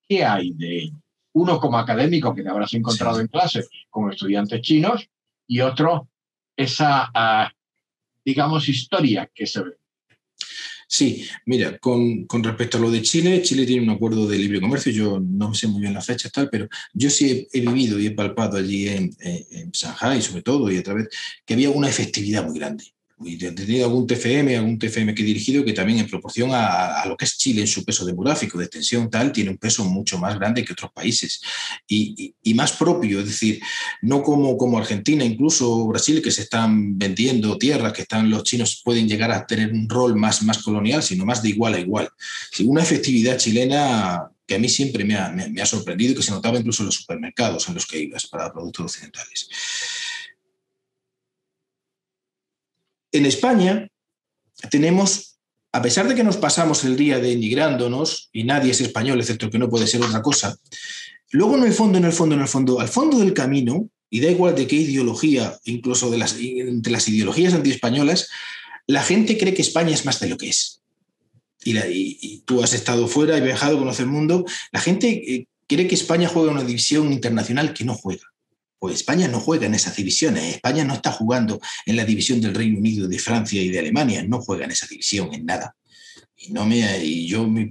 [0.07, 1.01] ¿Qué hay de ello?
[1.33, 5.07] Uno como académico que te habrás encontrado en clase con estudiantes chinos
[5.47, 6.09] y otro
[6.55, 7.51] esa, ah,
[8.25, 9.71] digamos, historia que se ve.
[10.91, 14.91] Sí, mira, con, respecto a lo de Chile, Chile tiene un acuerdo de libre comercio,
[14.91, 18.11] yo no sé muy bien las fechas tal, pero yo sí he, vivido y he
[18.11, 21.07] palpado allí en, en, en, Shanghai sobre todo y a través
[21.45, 22.85] que había una efectividad muy grande
[23.21, 27.03] y he tenido algún TFM, algún TFM que he dirigido que también en proporción a,
[27.05, 30.17] lo que es Chile en su peso demográfico, de extensión tal, tiene un peso mucho
[30.17, 31.41] más grande que otros países
[31.87, 33.61] y, más propio, es decir,
[34.01, 38.81] no como, como Argentina, incluso Brasil, que se están vendiendo tierras, que están los chinos
[38.83, 42.09] pueden llegar a tener un rol más, más colonial, sino más de igual a igual.
[42.65, 46.31] una efectividad chilena que a mí siempre me ha, me ha sorprendido y que se
[46.31, 49.47] notaba incluso en los supermercados en los que ibas para productos occidentales.
[53.11, 53.87] En España
[54.69, 55.37] tenemos,
[55.71, 59.59] a pesar de que nos pasamos el día denigrándonos, y nadie es español, excepto que
[59.59, 60.57] no puede ser otra cosa,
[61.31, 64.21] luego en el fondo, en el fondo, en el fondo, al fondo del camino, y
[64.21, 68.29] da igual de qué ideología, incluso de las, entre las ideologías antiespañolas,
[68.87, 70.81] la gente cree que España es más de lo que es.
[71.63, 74.45] Y, y, tú has estado fuera y viajado, conoces el mundo.
[74.71, 78.23] La gente eh, cree que España juega una división internacional que no juega.
[78.79, 80.55] Pues España no juega en esas divisiones.
[80.55, 84.23] España no está jugando en la división del Reino Unido, de Francia y de Alemania.
[84.23, 85.75] No juega en esa división, en nada.
[86.37, 87.65] Y, no yo, mi,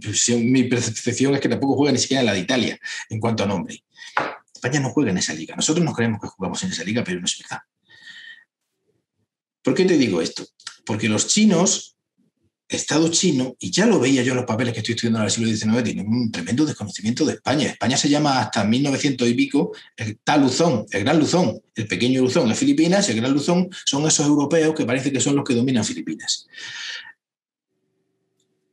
[0.64, 3.82] percepción es que tampoco juega ni siquiera en la de Italia en cuanto a nombre.
[4.54, 5.56] España no juega en esa liga.
[5.56, 7.62] Nosotros nos creemos que jugamos en esa liga, pero no es verdad.
[9.62, 10.46] ¿Por qué te digo esto?
[10.84, 11.97] Porque los chinos
[12.68, 15.30] Estado chino, y ya lo veía yo en los papeles que estoy estudiando en el
[15.30, 17.66] siglo XIX, tiene un tremendo desconocimiento de España.
[17.66, 22.20] España se llama hasta 1900 y pico el tal Luzón, el Gran Luzón, el pequeño
[22.20, 25.54] Luzón es Filipinas, el Gran Luzón son esos europeos que parece que son los que
[25.54, 26.46] dominan Filipinas.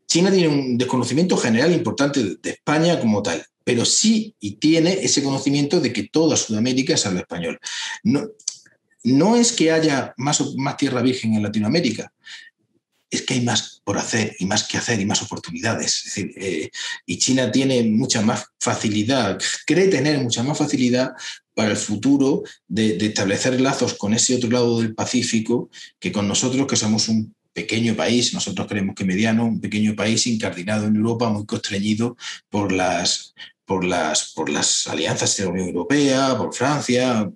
[0.08, 5.24] China tiene un desconocimiento general importante de España como tal, pero sí y tiene ese
[5.24, 7.60] conocimiento de que toda Sudamérica es habla español.
[8.04, 8.28] No,
[9.04, 12.12] no es que haya más, más tierra virgen en Latinoamérica,
[13.16, 16.12] es que hay más por hacer y más que hacer y más oportunidades.
[16.18, 16.70] Eh,
[17.06, 21.14] y China tiene mucha más facilidad, cree tener mucha más facilidad
[21.54, 26.68] para el futuro de, establecer lazos con ese otro lado del Pacífico que con nosotros,
[26.68, 31.30] que somos un pequeño país, nosotros creemos que mediano, un pequeño país incardinado en Europa,
[31.30, 32.18] muy constreñido
[32.50, 33.34] por las,
[33.66, 37.32] por las, por las alianzas de la Unión Europea, por Francia.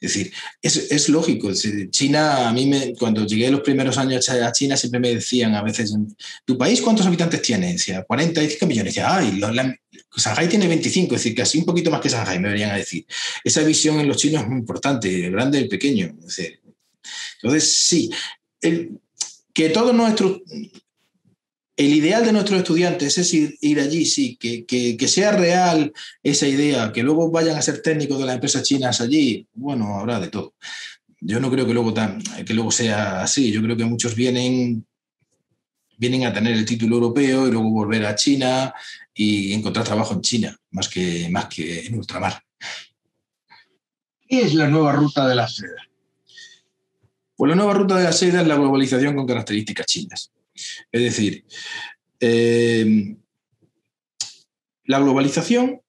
[0.00, 1.50] Es decir, es, lógico.
[1.90, 5.62] China, a mí me, cuando llegué los primeros años a China, siempre me decían a
[5.62, 5.94] veces,
[6.44, 7.72] ¿tu país cuántos habitantes tiene?
[7.72, 8.94] Decía, 45 millones.
[8.94, 12.76] Decía, ay, tiene 25, es decir, casi un poquito más que Shanghai, me verían a
[12.76, 13.06] decir.
[13.44, 16.14] Esa visión en los chinos es muy importante, grande y pequeño.
[17.42, 18.10] entonces, sí,
[18.60, 18.98] el,
[19.52, 20.40] que todos nuestros
[21.86, 27.02] el ideal de nuestros estudiantes es ir, allí, sí, que, sea real esa idea, que
[27.02, 30.54] luego vayan a ser técnicos de las empresas chinas allí, bueno, habrá de todo.
[31.20, 31.94] Yo no creo que luego,
[32.44, 34.86] que luego sea así, yo creo que muchos vienen,
[35.96, 38.74] vienen a tener el título europeo y luego volver a China
[39.14, 42.42] y encontrar trabajo en China, más que, más que en ultramar.
[44.28, 45.88] ¿Qué es la nueva ruta de la seda?
[47.36, 50.32] Pues la nueva ruta de la seda es la globalización con características chinas.
[50.90, 51.44] Es decir,
[52.20, 53.16] eh,
[54.84, 55.80] la globalización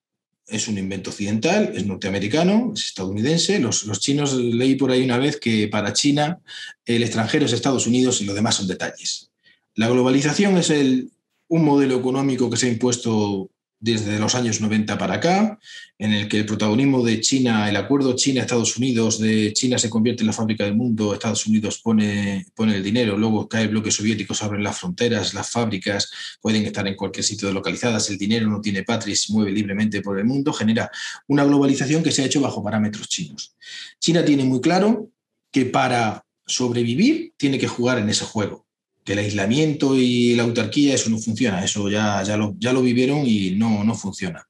[0.47, 3.59] es un invento occidental, es norteamericano, es estadounidense.
[3.59, 6.39] Los, los, chinos leí por ahí una vez que para China
[6.85, 9.31] el extranjero es Estados Unidos y lo demás son detalles.
[9.75, 11.11] La globalización es el,
[11.47, 13.49] un modelo económico que se ha impuesto
[13.83, 15.59] desde los años 90 para acá,
[15.97, 20.23] en el que el protagonismo de China, el acuerdo China-Estados Unidos, de China se convierte
[20.23, 23.91] en la fábrica del mundo, Estados Unidos pone, pone el dinero, luego cae el bloque
[23.91, 26.09] soviético, se abren las fronteras, las fábricas
[26.41, 30.01] pueden estar en cualquier sitio localizadas, el dinero no tiene patria y se mueve libremente
[30.01, 30.89] por el mundo, genera
[31.27, 33.53] una globalización que se ha hecho bajo parámetros chinos.
[33.99, 35.09] China tiene muy claro
[35.51, 38.65] que para sobrevivir tiene que jugar en ese juego
[39.03, 42.81] que el aislamiento y la autarquía, eso no funciona, eso ya, ya, lo, ya lo
[42.81, 44.47] vivieron y no, no funciona.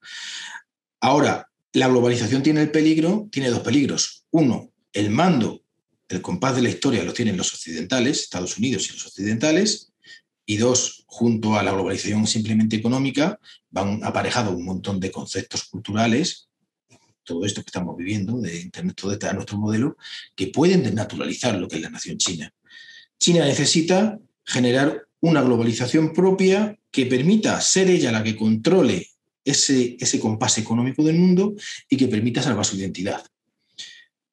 [1.00, 4.26] Ahora, la globalización tiene el peligro, tiene dos peligros.
[4.32, 5.64] Uno, el mando,
[6.08, 9.92] el compás de la historia lo tienen los occidentales, Estados Unidos y los occidentales.
[10.46, 13.40] Y dos, junto a la globalización simplemente económica,
[13.70, 16.50] van aparejados un montón de conceptos culturales,
[17.24, 19.96] todo esto que estamos viviendo, de Internet, todo este a nuestro modelo,
[20.36, 22.54] que pueden desnaturalizar lo que es la nación china.
[23.18, 29.08] China necesita generar una globalización propia que permita ser ella la que controle
[29.46, 31.56] ese, ese compás económico del mundo
[31.90, 33.26] y que permita salvar su identidad.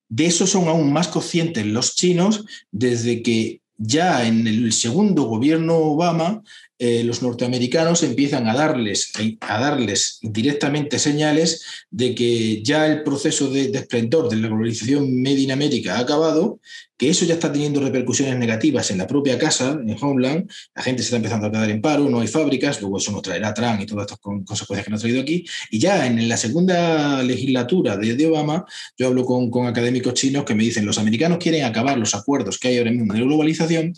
[0.09, 5.77] De eso son aún más conscientes los chinos desde que ya en el segundo gobierno
[5.77, 6.43] Obama
[6.83, 13.51] eh, los norteamericanos empiezan a darles, a darles directamente señales de que ya el proceso
[13.51, 16.59] de, de esplendor de la globalización Made in América ha acabado,
[16.97, 21.03] que eso ya está teniendo repercusiones negativas en la propia casa, en Homeland, la gente
[21.03, 23.83] se está empezando a quedar en paro, no hay fábricas, luego eso nos traerá Trump
[23.83, 27.99] y todas estas consecuencias que nos ha traído aquí, y ya en la segunda legislatura
[27.99, 28.64] de, de Obama,
[28.97, 32.59] yo hablo con, con académicos chinos que me dicen, los americanos quieren acabar los acuerdos
[32.59, 33.93] que hay ahora mismo de globalización,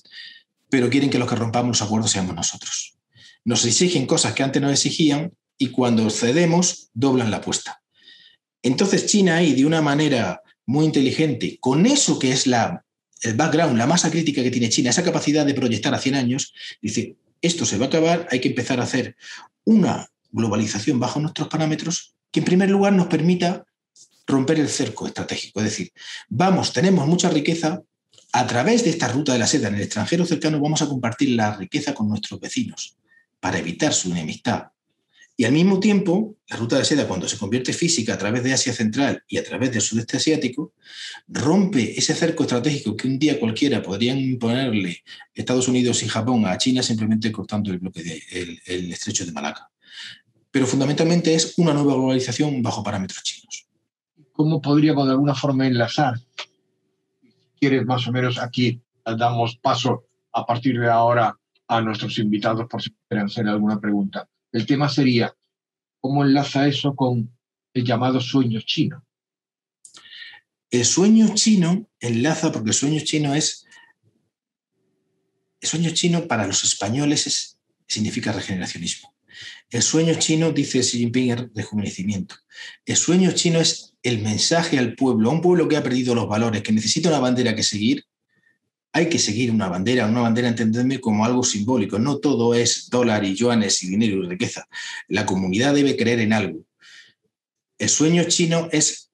[0.72, 2.94] pero quieren que los que rompamos los acuerdos seamos nosotros.
[3.44, 7.82] Nos exigen cosas que antes no exigían y cuando cedemos doblan la apuesta.
[8.62, 12.86] Entonces China ahí, de una manera muy inteligente, con eso que es la,
[13.20, 16.54] el background, la masa crítica que tiene China, esa capacidad de proyectar a 100 años,
[16.80, 19.14] dice, esto se va a acabar, hay que empezar a hacer
[19.64, 23.66] una globalización bajo nuestros parámetros que en primer lugar nos permita
[24.26, 25.60] romper el cerco estratégico.
[25.60, 25.92] Es decir,
[26.30, 27.82] vamos, tenemos mucha riqueza,
[28.32, 31.30] a través de esta ruta de la seda en el extranjero cercano vamos a compartir
[31.30, 32.96] la riqueza con nuestros vecinos
[33.40, 34.68] para evitar su enemistad.
[35.36, 38.52] Y al mismo tiempo, la ruta de seda, cuando se convierte física a través de
[38.52, 40.72] Asia Central y a través del sudeste asiático,
[41.26, 45.02] rompe ese cerco estratégico que un día cualquiera podrían imponerle
[45.34, 49.70] Estados Unidos y Japón a China simplemente cortando el bloque del el estrecho de Malaca.
[50.50, 53.66] Pero fundamentalmente es una nueva globalización bajo parámetros chinos.
[54.32, 56.14] ¿Cómo podríamos de alguna forma enlazar
[57.62, 61.38] quieres más o menos aquí damos paso a partir de ahora
[61.68, 64.28] a nuestros invitados por si quieren hacer alguna pregunta.
[64.50, 65.32] El tema sería,
[66.00, 67.30] ¿cómo enlaza eso con
[67.72, 69.06] el llamado sueño chino?
[70.72, 73.64] El sueño chino enlaza porque el sueño chino es...
[75.60, 79.11] El sueño chino para los españoles es, significa regeneracionismo.
[79.70, 82.36] El sueño chino, dice Xi Jinping, es rejuvenecimiento.
[82.84, 86.28] El sueño chino es el mensaje al pueblo, a un pueblo que ha perdido los
[86.28, 88.04] valores, que necesita una bandera que seguir,
[88.92, 91.98] hay que seguir una bandera, una bandera entendedme como algo simbólico.
[91.98, 94.68] No todo es dólar y yuanes y dinero y riqueza.
[95.08, 96.66] La comunidad debe creer en algo.
[97.78, 99.10] El sueño chino es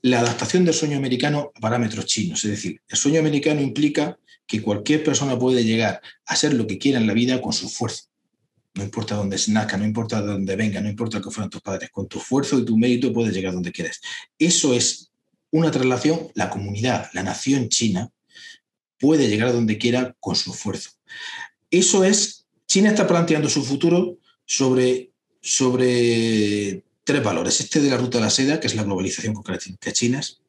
[0.00, 2.42] la adaptación del sueño americano a parámetros chinos.
[2.44, 6.78] Es decir, el sueño americano implica que cualquier persona puede llegar a ser lo que
[6.78, 8.07] quiera en la vida con su esfuerzo
[8.74, 11.90] no importa dónde nazca, no importa de dónde venga, no importa que fueran tus padres,
[11.90, 14.00] con tu esfuerzo y tu mérito puedes llegar donde quieres.
[14.38, 15.10] Eso es
[15.50, 18.10] una traslación, la comunidad, la nación china
[18.98, 20.90] puede llegar donde quiera con su esfuerzo.
[21.70, 25.10] Eso es, China está planteando su futuro sobre,
[25.40, 27.60] sobre tres valores.
[27.60, 30.40] Este de la ruta de la seda, que es la globalización con características chinas.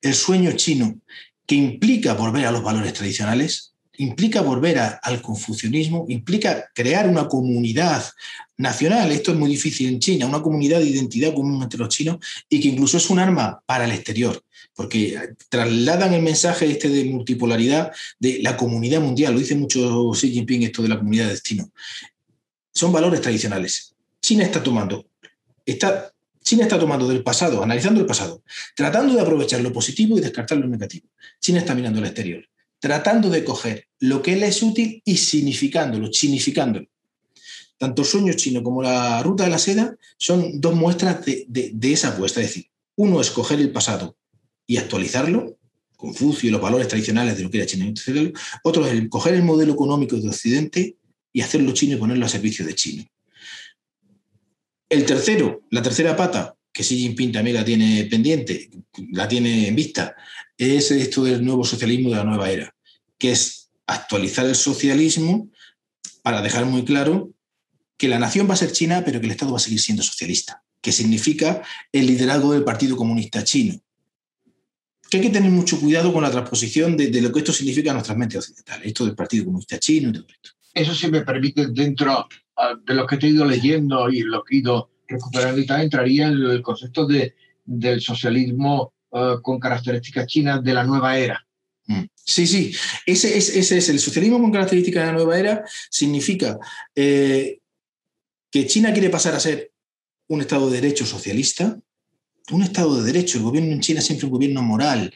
[0.00, 1.00] el sueño chino,
[1.46, 3.69] que implica volver a los valores tradicionales,
[4.00, 8.02] implica volver al confucianismo, implica crear una comunidad
[8.56, 12.16] nacional, esto es muy difícil en China, una comunidad de identidad común entre los chinos
[12.48, 14.42] y que incluso es un arma para el exterior,
[14.74, 15.18] porque
[15.50, 20.62] trasladan el mensaje este de multipolaridad de la comunidad mundial, lo dice mucho Xi Jinping
[20.62, 21.70] esto de la comunidad de destino.
[22.72, 23.94] Son valores tradicionales.
[24.22, 25.06] China está tomando,
[25.66, 26.10] está
[26.42, 28.42] China está tomando del pasado, analizando el pasado,
[28.74, 31.06] tratando de aprovechar lo positivo y descartar lo negativo.
[31.38, 32.48] China está mirando al exterior,
[32.78, 36.86] tratando de coger lo que le es útil y significándolo, significándolo.
[37.78, 42.08] Tanto el sueño chino como la ruta de la seda son dos muestras de, esa
[42.08, 42.40] apuesta.
[42.40, 44.16] Es decir, uno es coger el pasado
[44.66, 45.56] y actualizarlo,
[45.96, 47.92] Confucio y los valores tradicionales de lo que era China.
[48.62, 50.96] Otro es el coger el modelo económico de Occidente
[51.30, 53.06] y hacerlo chino y ponerlo a servicio de China.
[54.88, 58.70] El tercero, la tercera pata, que Xi Jinping también la tiene pendiente,
[59.12, 60.16] la tiene en vista,
[60.56, 62.74] es esto del nuevo socialismo de la nueva era,
[63.18, 63.59] que es
[63.90, 65.50] actualizar el socialismo
[66.22, 67.30] para dejar muy claro
[67.96, 70.02] que la nación va a ser china, pero que el Estado va a seguir siendo
[70.02, 71.62] socialista, que significa
[71.92, 73.80] el liderazgo del Partido Comunista Chino.
[75.10, 77.94] Que hay que tener mucho cuidado con la transposición de, lo que esto significa a
[77.94, 80.50] nuestras mentes occidentales, esto del Partido Comunista Chino y todo esto.
[80.72, 82.28] Eso sí me permite, dentro
[82.84, 86.28] de lo que he ido leyendo y lo que he ido recuperando y tal, entraría
[86.28, 87.34] en el concepto de,
[87.64, 91.44] del socialismo eh, con características chinas de la nueva era.
[91.90, 92.06] Mm.
[92.14, 92.72] Sí, sí,
[93.04, 96.56] ese, es el socialismo con características de la nueva era, significa
[96.94, 97.58] eh,
[98.48, 99.72] que China quiere pasar a ser
[100.28, 101.80] un Estado de Derecho socialista,
[102.52, 105.12] un Estado de Derecho, el gobierno en China es siempre un gobierno moral,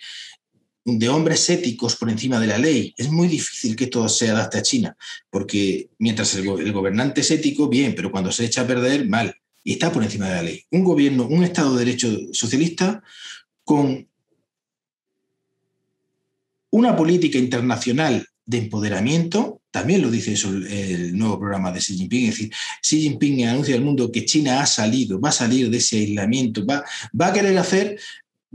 [0.84, 2.92] de hombres éticos por encima de la ley.
[2.96, 4.96] Es muy difícil que esto se adapte a China,
[5.30, 9.32] porque mientras el, gobernante es ético, bien, pero cuando se echa a perder, mal.
[9.62, 10.64] Y está por encima de la ley.
[10.72, 13.00] Un gobierno, un Estado de Derecho socialista
[13.62, 14.08] con
[16.74, 22.24] una política internacional de empoderamiento, también lo dice eso el, nuevo programa de Xi Jinping,
[22.24, 22.52] es decir,
[22.82, 26.66] Xi Jinping anuncia al mundo que China ha salido, va a salir de ese aislamiento,
[26.66, 26.84] va,
[27.18, 27.96] va a querer hacer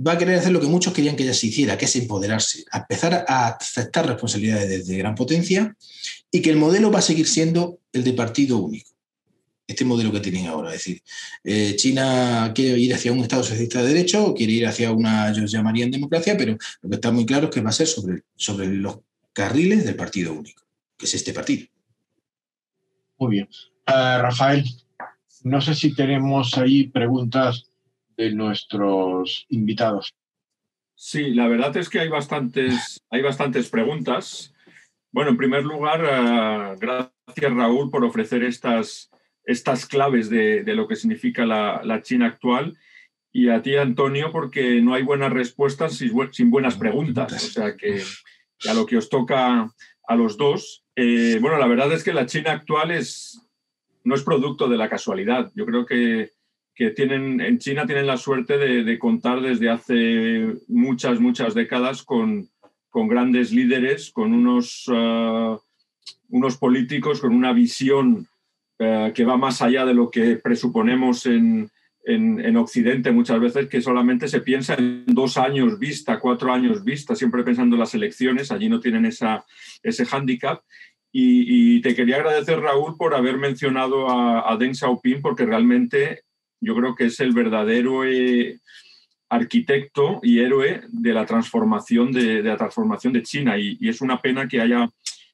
[0.05, 2.63] va a querer hacer lo que muchos querían que ella se hiciera, que es empoderarse,
[2.71, 5.75] empezar a aceptar responsabilidades desde gran potencia
[6.31, 8.91] y que el modelo va a seguir siendo el de partido único.
[9.69, 10.69] Este modelo que tienen ahora.
[10.69, 11.03] Es decir,
[11.43, 15.29] eh, China quiere ir hacia un Estado socialista de derecho, o quiere ir hacia una,
[15.29, 18.23] ellos llamarían democracia, pero lo que está muy claro es que va a ser sobre,
[18.35, 18.97] sobre los
[19.31, 20.63] carriles del partido único,
[20.97, 21.67] que es este partido.
[23.19, 23.47] Muy bien.
[23.85, 24.65] Eh, Rafael,
[25.43, 27.69] no sé si tenemos ahí preguntas
[28.17, 30.15] de nuestros invitados.
[30.95, 34.51] Sí, la verdad es que hay bastantes, hay bastantes preguntas.
[35.11, 39.11] Bueno, en primer lugar, eh, gracias Raúl por ofrecer estas,
[39.49, 42.77] estas claves de, lo que significa la, China actual
[43.31, 47.33] y a ti, Antonio, porque no hay buenas respuestas sin, buenas preguntas.
[47.33, 48.01] O sea que
[48.69, 49.69] a lo que os toca
[50.07, 50.83] a los dos.
[50.95, 53.41] Eh, bueno, la verdad es que la China actual es,
[54.03, 55.51] no es producto de la casualidad.
[55.55, 56.31] Yo creo que
[56.79, 62.47] que tienen en China tienen la suerte de, contar desde hace muchas, muchas décadas con,
[62.89, 65.59] con grandes líderes, con unos, uh,
[66.29, 68.29] unos políticos, con una visión
[68.79, 71.69] uh, que va más allá de lo que presuponemos en,
[72.03, 76.83] en, en, Occidente muchas veces, que solamente se piensa en dos años vista, cuatro años
[76.83, 79.45] vista, siempre pensando en las elecciones, allí no tienen esa,
[79.83, 80.61] ese hándicap.
[81.11, 86.21] Y, te quería agradecer, Raúl, por haber mencionado a, a Deng Xiaoping, porque realmente
[86.61, 88.59] yo creo que es el verdadero eh,
[89.29, 94.47] arquitecto y héroe de la transformación de, la transformación de China y, es una pena
[94.47, 94.89] que haya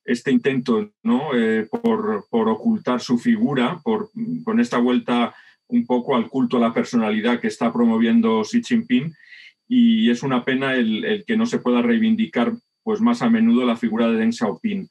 [0.06, 1.36] este intento ¿no?
[1.36, 4.10] Eh, por, ocultar su figura, por,
[4.43, 5.36] con esta vuelta
[5.68, 9.14] un poco al culto a la personalidad que está promoviendo Xi Jinping
[9.68, 12.53] y es una pena el, que no se pueda reivindicar
[12.84, 14.89] pues más a menudo la figura de Deng Xiaoping.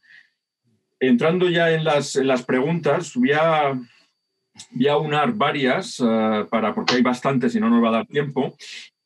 [0.99, 3.81] Entrando ya en las, en las preguntas, voy a,
[4.71, 8.07] voy a unar varias, eh, para, porque hay bastantes y no nos va a dar
[8.07, 8.57] tiempo.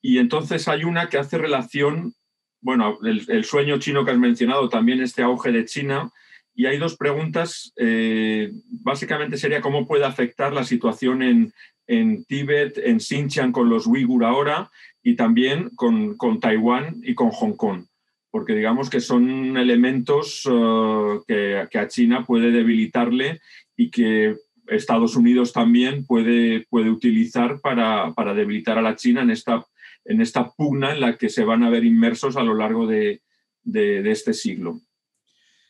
[0.01, 2.15] Y entonces hay una que hace relación,
[2.61, 6.11] bueno, el, sueño chino que has mencionado, también este auge de China.
[6.55, 7.73] Y hay dos preguntas.
[7.77, 11.53] Eh, básicamente sería cómo puede afectar la situación en,
[11.87, 14.71] en Tíbet, en Xinjiang con los uigur ahora
[15.03, 17.85] y también con, con Taiwán y con Hong Kong
[18.31, 23.41] porque digamos que son elementos eh, que, que, a China puede debilitarle
[23.75, 24.37] y que
[24.69, 29.65] Estados Unidos también puede, puede utilizar para, para, debilitar a la China en esta,
[30.09, 33.23] en esta pugna en la que se van a ver inmersos a lo largo de,
[33.63, 34.81] de, este siglo.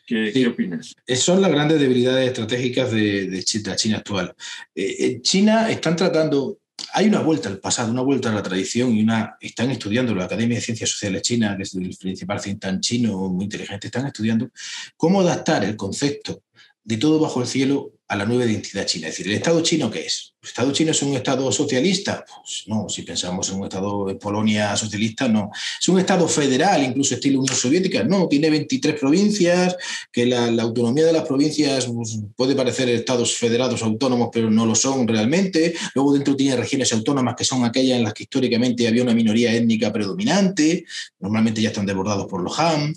[0.07, 0.95] ¿Qué, ¿Qué, opinas?
[1.17, 4.35] Son las grandes debilidades estratégicas de, de la China actual.
[4.75, 6.61] Eh, en China están tratando,
[6.95, 10.25] hay una vuelta al pasado, una vuelta a la tradición y una están estudiando la
[10.25, 14.07] Academia de Ciencias Sociales China, que es el principal think tank chino muy inteligente, están
[14.07, 14.51] estudiando
[14.97, 16.45] cómo adaptar el concepto
[16.85, 19.09] de todo bajo el cielo a la nueva identidad china.
[19.09, 20.33] Es decir, ¿el Estado chino qué es?
[20.43, 22.25] ¿El Estado chino es un Estado socialista?
[22.27, 25.51] Pues no, si pensamos en un Estado de Polonia socialista, no.
[25.79, 28.05] ¿Es un Estado federal, incluso estilo Unión Soviética?
[28.05, 29.77] No, tiene 23 provincias,
[30.11, 34.75] que la, autonomía de las provincias pues, puede parecer Estados federados autónomos, pero no lo
[34.75, 35.75] son realmente.
[35.95, 39.53] Luego dentro tiene regiones autónomas que son aquellas en las que históricamente había una minoría
[39.53, 40.85] étnica predominante,
[41.21, 42.95] normalmente ya están desbordados por los Han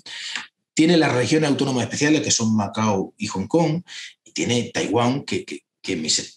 [0.74, 3.82] tiene las regiones autónomas especiales que son Macao y Hong Kong,
[4.32, 5.46] tiene Taiwán, que,
[5.96, 6.36] mis,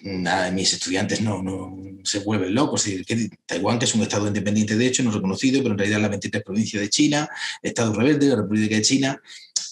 [0.53, 2.83] mis, estudiantes no, no, se vuelven locos.
[2.83, 6.09] Que Taiwán, que es un estado independiente de hecho, no reconocido, pero en realidad las
[6.09, 7.29] 23 provincias de China,
[7.61, 9.21] Estado rebelde, la República de China,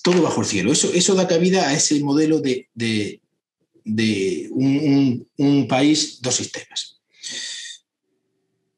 [0.01, 0.71] todo bajo el cielo.
[0.71, 6.99] Eso, eso da cabida a ese modelo de, de, un, un país, dos sistemas.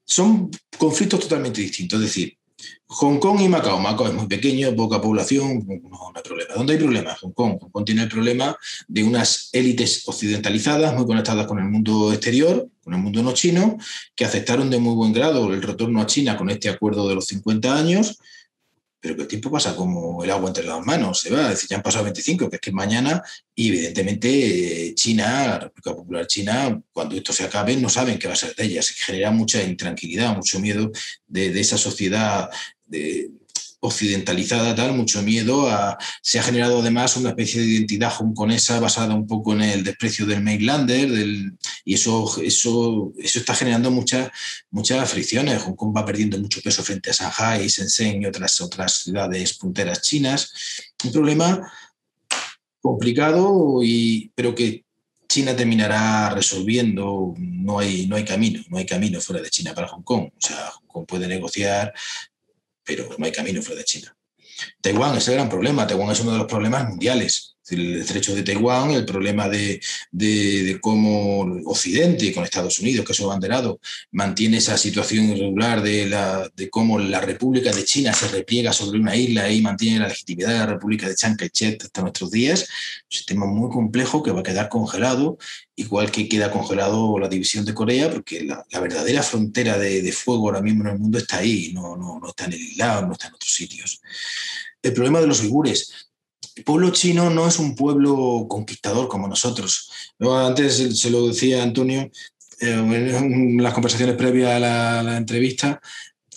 [0.03, 2.37] Son conflictos totalmente distintos, es decir,
[2.87, 3.79] Hong Kong y Macao.
[3.79, 6.53] Macao es muy pequeño, poca población, no, hay problema.
[6.53, 7.15] ¿Dónde hay problema?
[7.15, 7.57] Hong Kong.
[7.59, 8.55] Hong Kong tiene el problema
[8.87, 13.77] de unas élites occidentalizadas, muy conectadas con el mundo exterior, con el mundo no chino,
[14.15, 17.25] que aceptaron de muy buen grado el retorno a China con este acuerdo de los
[17.25, 18.19] 50 años,
[18.99, 21.69] pero que el tiempo pasa como el agua entre las manos, se va, es decir,
[21.69, 23.21] ya han pasado 25, que es que mañana,
[23.53, 28.33] y evidentemente China, la República Popular China, cuando esto se acabe, no saben qué va
[28.33, 30.91] a ser de ella, se genera mucha intranquilidad, mucho miedo
[31.27, 32.49] de esa sociedad
[32.85, 33.31] de,
[33.85, 35.69] occidentalizada, tal, mucho miedo.
[35.69, 39.83] A, se ha generado además una especie de identidad hongkonesa basada un poco en el
[39.83, 44.29] desprecio del mainlander, del, y eso, eso, eso está generando muchas
[44.71, 45.61] muchas fricciones.
[45.63, 50.01] Hong Kong va perdiendo mucho peso frente a Shanghai, Shenzhen y otras, otras ciudades punteras
[50.01, 50.51] chinas.
[51.03, 51.71] Un problema
[52.81, 54.83] complicado, y, pero que
[55.27, 57.33] China terminará resolviendo.
[57.37, 60.29] No hay, no hay camino, no hay camino fuera de China para Hong Kong.
[60.35, 61.93] O sea, Hong Kong puede negociar
[62.85, 64.15] pero no hay camino fuera de China.
[64.81, 65.87] Taiwán es el gran problema.
[65.87, 69.79] Taiwán es uno de los problemas mundiales el estrecho de Taiwán, el problema de,
[70.81, 73.79] cómo Occidente, con Estados Unidos, que es su abanderado,
[74.11, 78.99] mantiene esa situación irregular de, la, de cómo la República de China se repliega sobre
[78.99, 82.61] una isla y mantiene la legitimidad de la República de Chiang Kai-shek hasta nuestros días.
[82.61, 85.37] Un sistema muy complejo que va a quedar congelado,
[85.75, 90.61] igual que queda congelado la división de Corea, porque la, verdadera frontera de, fuego ahora
[90.61, 93.27] mismo en el mundo está ahí, no, no, no está en el islam, no está
[93.27, 94.01] en otros sitios.
[94.81, 95.91] El problema de los uigures
[96.55, 99.89] el pueblo chino no es un pueblo conquistador como nosotros.
[100.19, 102.09] antes se lo decía Antonio
[102.61, 104.59] eh, en las conversaciones previas a
[105.03, 105.81] la, entrevista,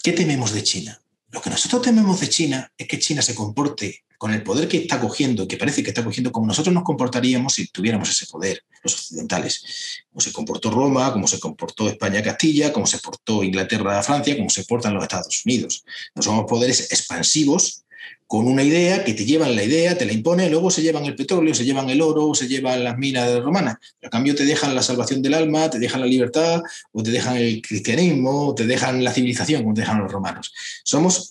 [0.02, 1.00] ¿qué tememos de China?
[1.30, 4.78] Lo que nosotros tememos de China es que China se comporte con el poder que
[4.78, 8.64] está cogiendo, que parece que está cogiendo, como nosotros nos comportaríamos si tuviéramos ese poder,
[8.82, 10.02] los occidentales.
[10.10, 14.94] Como se comportó Roma, como se comportó España-Castilla, como se portó Inglaterra-Francia, como se portan
[14.94, 15.84] los Estados Unidos.
[16.16, 17.84] No somos poderes expansivos
[18.26, 21.16] con una idea, que te llevan la idea, te la imponen, luego se llevan el
[21.16, 23.78] petróleo, se llevan el oro, se llevan las minas romanas.
[24.02, 26.60] a cambio te dejan la salvación del alma, te dejan la libertad,
[26.92, 30.52] o te dejan el cristianismo, o te dejan la civilización, como te dejan los romanos.
[30.84, 31.30] Somos,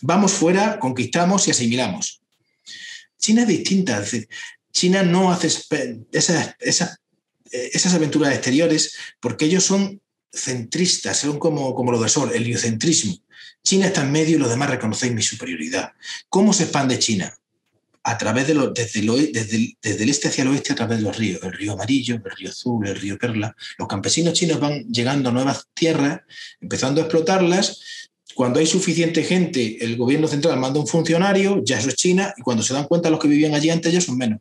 [0.00, 2.20] vamos fuera, conquistamos y asimilamos.
[3.18, 4.04] China es distinta,
[4.72, 6.98] China no hace esas, esas,
[7.52, 10.00] esas aventuras exteriores porque ellos son
[10.32, 13.21] centristas, son como, como lo de Sol, el heliocentrismo.
[13.64, 15.92] China está en medio y los demás reconocéis mi superioridad.
[16.28, 17.32] ¿Cómo se expande China?
[18.04, 21.40] A través de lo, desde, el, este hacia el oeste, a través de los ríos,
[21.44, 23.54] el río Amarillo, el río Azul, el río Perla.
[23.78, 26.22] Los campesinos chinos van llegando a nuevas tierras,
[26.60, 28.10] empezando a explotarlas.
[28.34, 32.42] Cuando hay suficiente gente, el gobierno central manda un funcionario, ya eso es China, y
[32.42, 34.40] cuando se dan cuenta los que vivían allí antes ya son menos.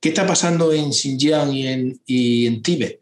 [0.00, 1.52] ¿Qué está pasando en Xinjiang
[2.04, 3.00] y en Tíbet?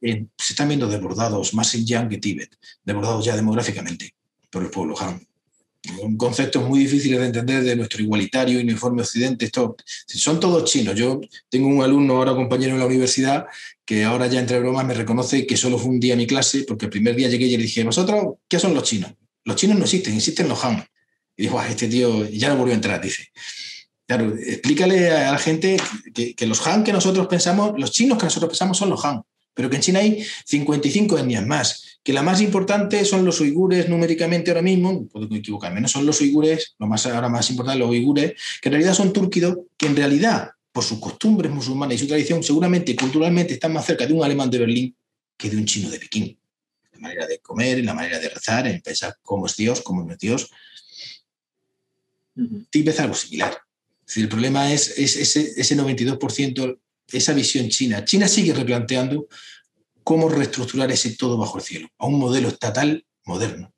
[0.00, 4.14] Se están viendo desbordados más Xinjiang que Tíbet, desbordados ya demográficamente
[4.50, 5.26] por el pueblo Han.
[6.02, 9.46] Un concepto muy difícil de entender de nuestro igualitario y uniforme occidente.
[9.46, 9.76] Esto,
[10.06, 10.94] son todos chinos.
[10.94, 13.46] Yo tengo un alumno ahora compañero en la universidad
[13.86, 16.86] que ahora ya entre bromas me reconoce que solo fue un día mi clase porque
[16.86, 19.12] el primer día llegué y le dije, ¿vosotros qué son los chinos?
[19.44, 20.84] Los chinos no existen, existen los Han.
[21.34, 23.28] Y dijo, este tío ya no volvió a entrar, dice.
[24.06, 25.78] Claro, explícale a la gente
[26.12, 29.22] que, que, los Han que nosotros pensamos, los chinos que nosotros pensamos son los Han
[29.60, 33.90] pero que en China hay 55 etnias más, que la más importante son los uigures
[33.90, 37.90] numéricamente ahora mismo, puedo equivocarme, no son los uigures, lo más ahora más importante los
[37.90, 38.32] uigures,
[38.62, 42.42] que en realidad son túrquidos, que en realidad por sus costumbres musulmanas y su tradición
[42.42, 44.96] seguramente culturalmente están más cerca de un alemán de Berlín
[45.36, 46.38] que de un chino de Pekín.
[46.94, 50.02] La manera de comer, en la manera de rezar, en pensar cómo es Dios, cómo
[50.02, 50.50] no es Dios.
[52.70, 53.58] Tíbet es algo similar.
[54.16, 55.20] el problema es, ese,
[55.60, 56.78] ese 92%
[57.12, 58.04] esa visión china.
[58.04, 59.28] China sigue replanteando
[60.02, 63.72] cómo reestructurar ese todo bajo el cielo, a un modelo estatal moderno.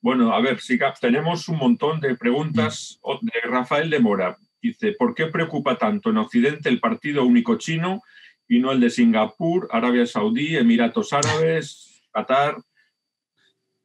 [0.00, 3.26] Bueno, a ver, si tenemos un montón de preguntas mm.
[3.26, 4.36] de Rafael de Mora.
[4.62, 8.02] Dice, ¿por qué preocupa tanto en Occidente el partido único chino
[8.46, 12.56] y no el de Singapur, Arabia Saudí, Emiratos Árabes, Qatar?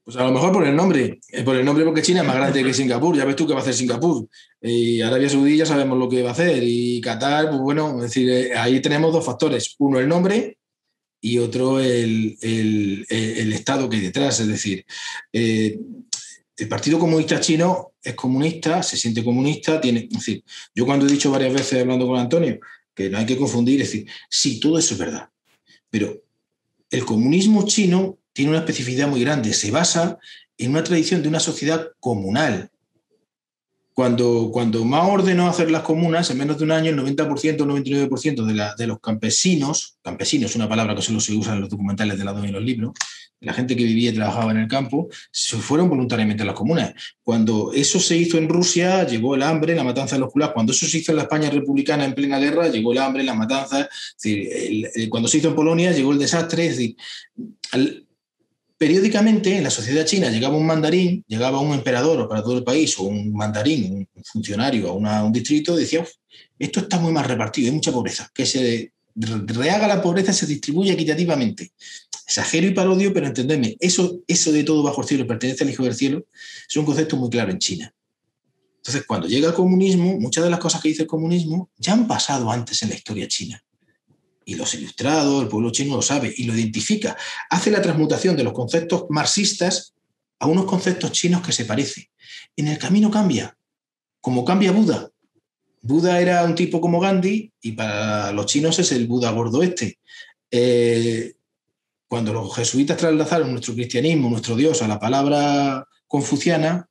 [0.06, 2.36] Pues a lo mejor por el nombre, eh, por el nombre porque China es más
[2.36, 4.28] grande que Singapur, ya ves tú qué va a hacer Singapur.
[4.62, 6.62] Y Arabia Saudí ya sabemos lo que va a hacer.
[6.64, 9.76] Y Qatar, pues bueno, es decir, eh, ahí tenemos dos factores.
[9.80, 10.60] Uno, el nombre
[11.20, 12.38] y otro, el,
[13.52, 14.40] Estado que hay detrás.
[14.40, 14.86] Es decir,
[15.34, 15.80] eh,
[16.56, 20.44] el Partido Comunista Chino es comunista, se siente comunista, tiene, es decir,
[20.76, 22.60] yo cuando he dicho varias veces hablando con Antonio
[22.94, 25.30] que no hay que confundir, es decir, sí, todo eso es verdad,
[25.90, 26.24] pero
[26.90, 30.20] el comunismo chino tiene una especificidad muy grande, se basa
[30.58, 32.70] en una tradición de una sociedad comunal,
[33.94, 37.66] cuando, cuando Mao ordenó hacer las comunas, en menos de un año el 90% o
[37.66, 41.70] 99% de, de los campesinos, campesinos es una palabra que solo se usa en los
[41.70, 42.92] documentales de lado y en los libros,
[43.40, 46.94] la gente que vivía y trabajaba en el campo, se fueron voluntariamente a las comunas.
[47.24, 50.52] Cuando eso se hizo en Rusia, llegó el hambre, la matanza de los culás.
[50.52, 53.34] Cuando eso se hizo en la España republicana en plena guerra, llegó el hambre, la
[53.34, 53.88] matanza.
[55.10, 56.66] cuando se hizo en Polonia, llegó el desastre.
[56.66, 56.96] Es decir,
[58.78, 62.98] periódicamente en la sociedad china llegaba un mandarín, llegaba un emperador para todo el país,
[63.00, 66.06] o un mandarín, un funcionario a un distrito, decía,
[66.60, 70.92] esto está muy mal repartido, hay mucha pobreza, que se rehaga la pobreza, se distribuye
[70.92, 71.72] equitativamente.
[72.28, 75.84] Exagero y parodio, pero entendedme, eso, eso de todo bajo el cielo pertenece al Hijo
[75.84, 76.26] del Cielo,
[76.68, 77.94] es un concepto muy claro en China.
[78.78, 82.08] Entonces, cuando llega el comunismo, muchas de las cosas que dice el comunismo ya han
[82.08, 83.65] pasado antes en la historia china
[84.46, 87.18] y los ilustrados, el pueblo chino lo sabe y lo identifica.
[87.50, 89.94] Hace la transmutación de los conceptos marxistas
[90.40, 92.06] a unos conceptos chinos que se parecen.
[92.56, 93.58] En el camino cambia,
[94.22, 95.10] como cambia Buda.
[95.82, 100.00] Buda era un tipo como Gandhi y para los chinos es el Buda gordo este.
[100.52, 101.34] Eh,
[102.08, 106.88] cuando los jesuitas trasladaron nuestro cristianismo, nuestro Dios, a la palabra confuciana,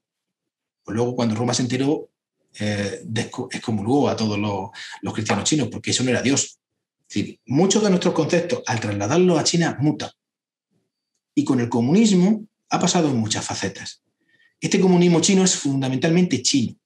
[0.83, 2.11] pues luego cuando Roma se enteró,
[2.59, 3.05] eh,
[3.51, 4.71] excomulgó a todos los,
[5.03, 6.59] los cristianos chinos, porque eso no era Dios,
[7.47, 10.11] muchos de nuestros conceptos, al trasladarlos a China, mutan.
[11.35, 14.03] Y con el comunismo ha pasado en muchas facetas.
[14.61, 16.77] Este comunismo chino es fundamentalmente chino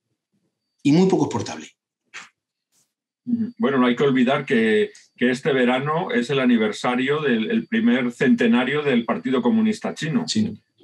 [0.83, 1.69] y muy poco exportable.
[3.59, 9.05] Bueno, no hay que olvidar que, este verano es el aniversario del primer centenario del
[9.05, 10.25] Partido Comunista Chino.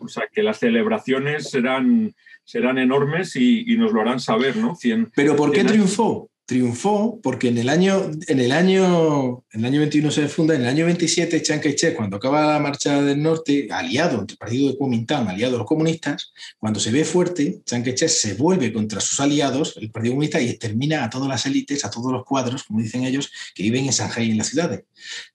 [0.00, 2.14] O sea, que las celebraciones serán,
[2.44, 4.76] serán enormes y, nos lo harán saber, ¿no?
[5.14, 6.30] Pero ¿por qué triunfó?
[6.46, 10.62] Triunfó porque en el año, en el año, en el año 21 se funda, en
[10.62, 14.68] el año 27 Chiang Kai-shek, cuando acaba la marcha del norte, aliado entre el partido
[14.68, 19.00] de Kuomintang, aliado a los comunistas, cuando se ve fuerte, Chiang Kai-shek se vuelve contra
[19.00, 22.64] sus aliados, el partido comunista, y extermina a todas las élites, a todos los cuadros,
[22.64, 24.84] como dicen ellos, que viven en Shanghai y en las ciudades.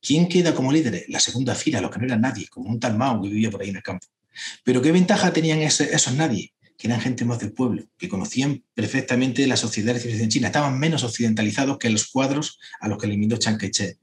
[0.01, 1.05] ¿Quién queda como líder?
[1.07, 3.61] La segunda fila, los que no eran nadie, como un tal Mao que vivía por
[3.61, 4.05] ahí en el campo.
[4.63, 6.53] Pero ¿qué ventaja tenían esos nadie?
[6.79, 10.79] Que eran gente más del pueblo, que conocían perfectamente la sociedad de civilización china, estaban
[10.79, 13.99] menos occidentalizados que los cuadros a los que eliminó Chiang Kai-shek.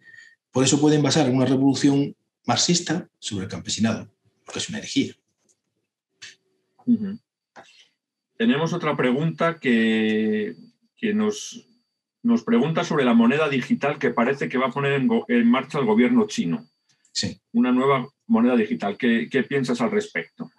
[0.52, 2.14] Por eso pueden basar una revolución
[2.44, 4.12] marxista sobre el campesinado,
[4.44, 5.14] porque es una herejía.
[8.36, 10.54] Tenemos otra pregunta que,
[10.98, 11.66] que nos,
[12.22, 14.92] nos, pregunta sobre la moneda digital que parece que va a poner
[15.28, 16.68] en, marcha el gobierno chino.
[17.10, 17.40] Sí.
[17.52, 18.98] Una nueva moneda digital.
[18.98, 20.50] ¿Qué, qué piensas al respecto?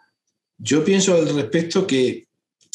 [0.58, 2.28] Yo pienso al respecto que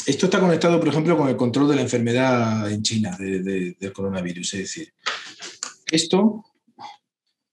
[0.07, 4.55] esto está conectado, por ejemplo, con el control de la enfermedad en China del coronavirus.
[4.55, 4.93] Es decir,
[5.91, 6.45] esto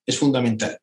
[0.05, 0.79] es fundamental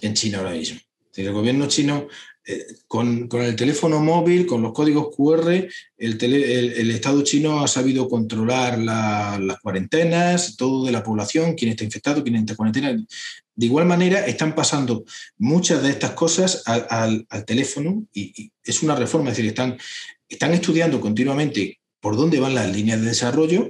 [0.00, 0.78] en China ahora mismo.
[1.14, 2.08] El gobierno chino,
[2.44, 8.78] eh, con, el teléfono móvil, con los códigos QR, el, Estado chino ha sabido controlar
[8.78, 13.06] las cuarentenas, todo de la población, quién está infectado, quién está en cuarentena.
[13.54, 15.04] De igual manera, están pasando
[15.36, 19.78] muchas de estas cosas al, teléfono y, es una reforma, es decir, están,
[20.28, 23.68] están estudiando continuamente por dónde van las líneas de desarrollo.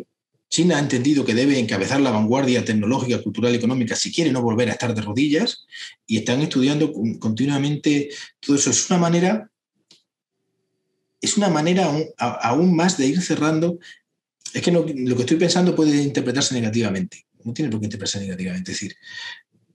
[0.48, 4.42] China ha entendido que debe encabezar la vanguardia tecnológica, cultural y económica si quiere no
[4.42, 5.66] volver a estar de rodillas
[6.06, 8.70] y están estudiando continuamente todo eso.
[8.70, 9.50] Es una manera,
[11.20, 13.78] es una manera aún, más de ir cerrando.
[14.52, 17.26] Es que lo que estoy pensando puede interpretarse negativamente.
[17.44, 18.72] No tiene por qué interpretarse negativamente.
[18.72, 18.96] Es decir,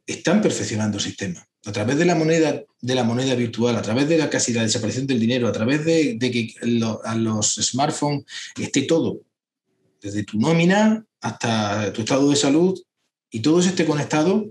[0.07, 1.45] están perfeccionando el sistema.
[1.65, 4.63] A través de la moneda, de la moneda virtual, a través de la casi la
[4.63, 6.55] desaparición del dinero, a través de, que
[7.03, 8.23] a los smartphones
[8.57, 9.21] esté todo,
[10.01, 12.79] desde tu nómina hasta tu estado de salud,
[13.29, 14.49] y todo eso esté conectado,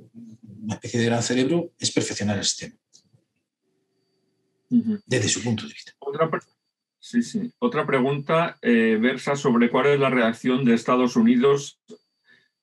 [0.63, 2.75] una especie de gran cerebro, es perfeccionar el sistema.
[5.07, 5.93] Desde su punto de vista.
[6.01, 6.29] Otra,
[6.99, 7.51] sí, sí.
[7.61, 11.81] Otra pregunta eh, versa sobre cuál es la reacción de Estados Unidos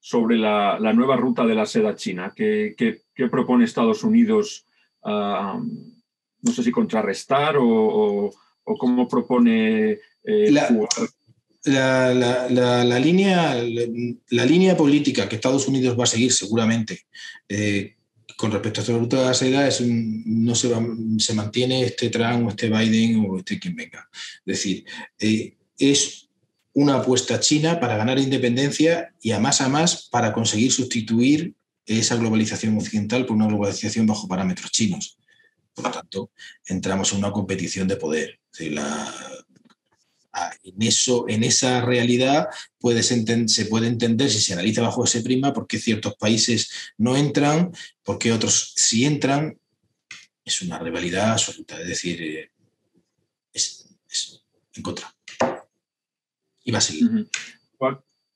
[0.06, 2.34] sobre la, nueva ruta de la seda china.
[2.36, 4.66] ¿Qué, qué propone Estados Unidos,
[5.02, 5.58] ah,
[6.42, 8.30] no sé si contrarrestar o,
[8.66, 9.92] cómo propone
[10.26, 10.68] eh, la,
[11.64, 13.56] La, línea,
[14.30, 17.06] la, línea política que Estados Unidos va a seguir seguramente
[17.48, 17.96] eh,
[18.36, 20.70] con respecto a esta ruta de la seda es no se,
[21.20, 24.10] se mantiene este Trump o este Biden o este quien venga.
[24.46, 24.84] Es decir,
[25.18, 26.23] eh, es
[26.74, 31.54] una apuesta china para ganar independencia y a más a más para conseguir sustituir
[31.86, 35.18] esa globalización occidental por una globalización bajo parámetros chinos.
[35.74, 36.32] Por lo tanto,
[36.66, 38.40] entramos en una competición de poder.
[38.60, 38.80] en,
[40.82, 42.48] eso, en esa realidad
[43.48, 47.72] se puede entender, si se analiza bajo ese prima, por qué ciertos países no entran,
[48.04, 49.60] por qué otros sí entran.
[50.46, 52.52] Es una rivalidad absoluta, es decir, eh,
[53.54, 53.86] es
[54.76, 55.14] en contra.
[56.64, 57.28] Y va a seguir.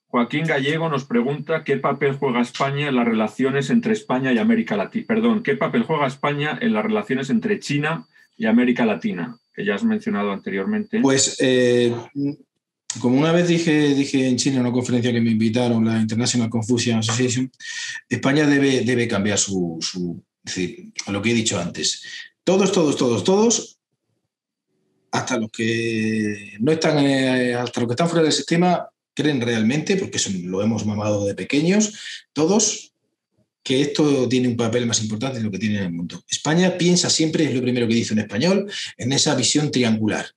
[0.10, 4.78] Joaquín Gallego nos pregunta qué papel juega España en las relaciones entre España y América
[4.78, 5.06] Latina.
[5.08, 8.08] Perdón, ¿qué papel juega España en las relaciones entre China
[8.38, 9.38] y América Latina?
[9.54, 11.02] Que ya has mencionado anteriormente.
[11.02, 11.94] Pues, eh,
[13.02, 16.50] como una vez dije, dije en China en una conferencia que me invitaron, la International
[16.50, 17.52] Confucian Association,
[18.08, 22.02] España debe, debe cambiar su, su es decir, lo que he dicho antes.
[22.46, 23.77] Todos, todos, todos, todos
[25.18, 29.98] hasta los que no están, eh, hasta los que están fuera del sistema, creen realmente,
[29.98, 31.94] porque eso lo hemos mamado de pequeños,
[32.34, 32.94] todos,
[33.64, 36.24] que esto tiene un papel más importante de lo que tiene en el mundo.
[36.30, 40.28] España piensa siempre, es lo primero que dice en español, en esa visión triangular.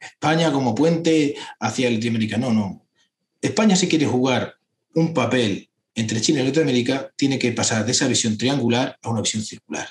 [0.00, 2.36] España como puente hacia Latinoamérica.
[2.36, 2.84] No, no.
[3.40, 4.56] España si quiere jugar
[4.94, 9.22] un papel entre China y Latinoamérica, tiene que pasar de esa visión triangular a una
[9.22, 9.88] visión circular.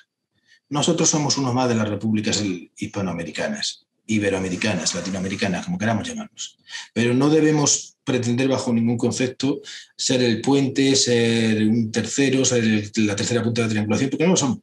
[0.70, 2.44] Nosotros somos uno más de las repúblicas
[2.78, 6.58] hispanoamericanas iberoamericanas, latinoamericanas, como queramos llamarnos.
[6.94, 9.62] Pero no debemos pretender bajo ningún concepto
[9.96, 14.32] ser el puente, ser un tercero, ser la tercera punta de la triangulación, porque no
[14.32, 14.60] lo somos.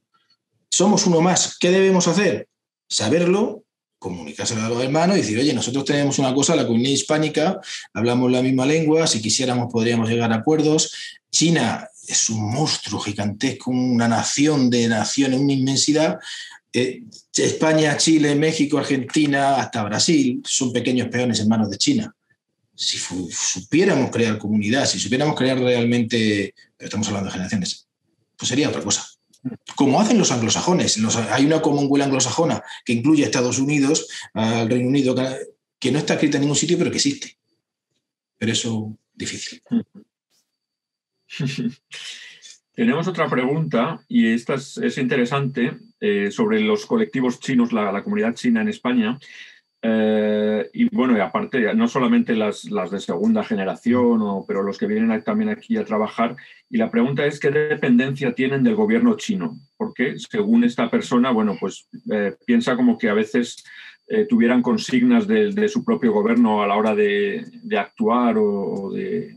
[0.71, 1.57] Somos uno más.
[1.59, 2.49] ¿Qué debemos hacer?
[2.89, 3.65] Saberlo,
[3.99, 7.61] comunicárselo a los hermanos y decir, oye, nosotros tenemos una cosa, la comunidad hispánica,
[7.93, 10.93] hablamos la misma lengua, si quisiéramos podríamos llegar a acuerdos.
[11.31, 16.19] China es un monstruo gigantesco, una nación de naciones, una inmensidad.
[16.73, 17.03] Eh,
[17.35, 22.15] España, Chile, México, Argentina, hasta Brasil son pequeños peones en manos de China.
[22.75, 27.89] Si supiéramos crear comunidad, si supiéramos crear realmente, pero estamos hablando de generaciones,
[28.37, 29.07] pues sería otra cosa.
[29.75, 30.99] Como hacen los anglosajones.
[31.31, 35.15] hay una Commonwealth anglosajona que incluye a Estados Unidos, al Reino Unido,
[35.79, 37.37] que no está escrita en ningún sitio, pero que existe.
[38.39, 39.63] Pero eso, difícil.
[42.81, 48.63] Tenemos otra pregunta y esta es, interesante eh, sobre los colectivos chinos, la, comunidad china
[48.63, 49.19] en España.
[49.83, 54.87] Eh, y bueno, aparte, no solamente las, las de segunda generación, o, pero los que
[54.87, 56.37] vienen también aquí a trabajar.
[56.71, 59.59] Y la pregunta es, ¿qué dependencia tienen del gobierno chino?
[59.77, 63.63] Porque según esta persona, bueno, pues eh, piensa como que a veces
[64.29, 67.45] tuvieran consignas de, su propio gobierno a la hora de,
[67.79, 69.37] actuar o de,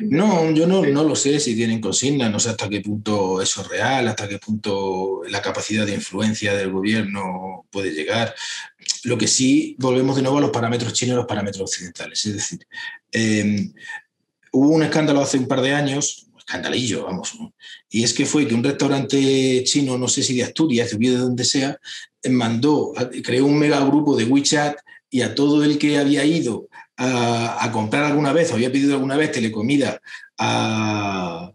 [0.00, 3.62] no, yo no, no, lo sé si tienen consigna, no sé hasta qué punto eso
[3.62, 8.34] es real, hasta qué punto la capacidad de influencia del gobierno puede llegar.
[9.04, 12.24] Lo que sí, volvemos de nuevo a los parámetros chinos y los parámetros occidentales.
[12.26, 12.66] Es decir,
[13.12, 13.72] em,
[14.52, 17.38] hubo un escándalo hace un par de años, un escandalillo, vamos,
[17.90, 21.16] y es que fue que un restaurante chino, no sé si de Asturias, de de
[21.16, 21.78] donde sea,
[22.30, 24.76] mandó, creó un megagrupo de WeChat
[25.10, 26.67] y a todo el que había ido
[26.98, 30.00] a, comprar alguna vez o había pedido alguna vez telecomida
[30.36, 31.50] a,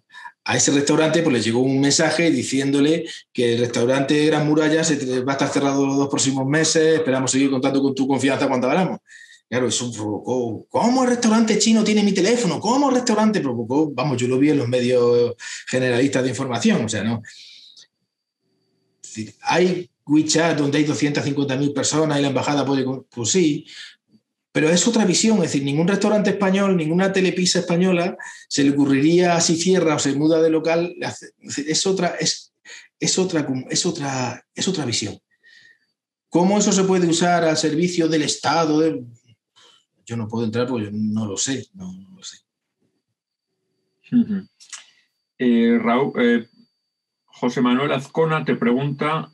[0.46, 5.32] a ese restaurante, pues le llegó un mensaje diciéndole que el restaurante Gran Muralla va
[5.32, 9.00] a estar cerrado los dos próximos meses, esperamos seguir contando con tu confianza cuando hablamos.
[9.50, 12.60] Claro, eso provocó, ¿cómo el restaurante chino tiene mi teléfono?
[12.60, 13.92] ¿Cómo el restaurante provocó?
[13.92, 15.36] Vamos, yo lo vi en los medios
[15.68, 17.22] generalistas de información, o sea, no.
[19.42, 22.86] Hay WeChat donde hay 250.000 personas y la embajada puede...
[23.10, 23.66] Pues sí,
[24.54, 28.16] pero es otra visión, es decir, ningún restaurante español, ninguna telepisa española
[28.48, 30.96] se le ocurriría si cierra o se muda de local,
[31.42, 32.54] es otra, es,
[33.00, 35.18] es otra, es otra, es otra visión.
[36.30, 39.04] ¿Cómo eso se puede usar al servicio del Estado?
[40.06, 42.38] Yo no puedo entrar porque yo no lo sé, no, lo sé.
[45.40, 46.48] Eh, Raúl, eh,
[47.26, 49.32] José Manuel Azcona te pregunta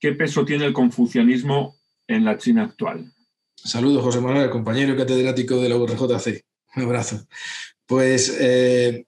[0.00, 1.76] qué peso tiene el confucianismo
[2.06, 3.12] en la China actual.
[3.56, 6.44] Saludos, José Manuel, compañero catedrático de la URJC.
[6.76, 7.26] Un abrazo.
[7.86, 9.06] Pues eh,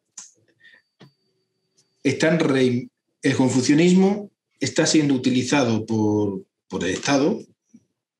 [2.02, 4.30] el confucianismo
[4.60, 6.44] está siendo utilizado por,
[6.82, 7.40] el Estado.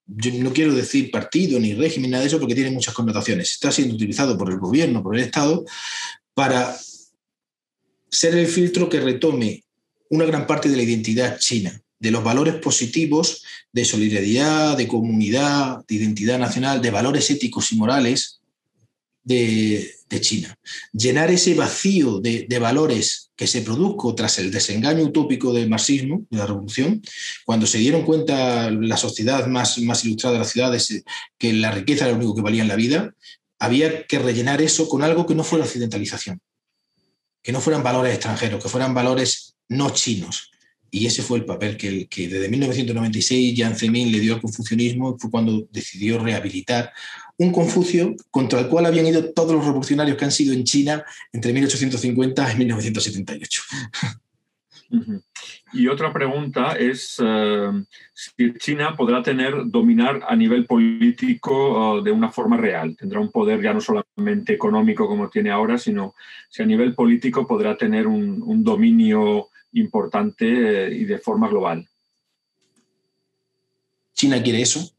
[0.06, 3.52] Yo no quiero decir partido ni régimen, nada de eso, porque tiene muchas connotaciones.
[3.52, 5.64] Está siendo utilizado por el gobierno, por el Estado,
[6.34, 6.78] para
[8.10, 9.64] ser el filtro que retome
[10.10, 15.84] una gran parte de la identidad china, de los valores positivos de solidaridad, de comunidad,
[15.86, 18.40] de identidad nacional, de valores éticos y morales
[19.22, 20.58] de, China.
[20.92, 26.38] Llenar ese vacío de, valores que se produjo tras el desengaño utópico del marxismo, de
[26.38, 27.02] la revolución,
[27.44, 31.02] cuando se dieron cuenta la sociedad más, más ilustrada de las ciudades
[31.36, 33.14] que la riqueza era lo único que valía en la vida,
[33.58, 36.40] había que rellenar eso con algo que no fuera occidentalización,
[37.42, 40.50] que no fueran valores extranjeros, que fueran valores no chinos.
[40.90, 45.16] Y ese fue el papel que, que desde 1996 Jiang Zemin le dio al confucianismo,
[45.18, 46.92] fue cuando decidió rehabilitar
[47.38, 51.04] un Confucio contra el cual habían ido todos los revolucionarios que han sido en China
[51.32, 53.62] entre 1850 y 1978.
[55.72, 57.70] Y otra pregunta es eh,
[58.14, 62.96] si China podrá tener, dominar a nivel político eh, de una forma real.
[62.96, 66.14] Tendrá un poder ya no solamente económico como tiene ahora, sino
[66.48, 70.46] si a nivel político podrá tener un, dominio importante
[70.86, 71.88] eh, y de forma global.
[74.14, 74.92] ¿China quiere eso?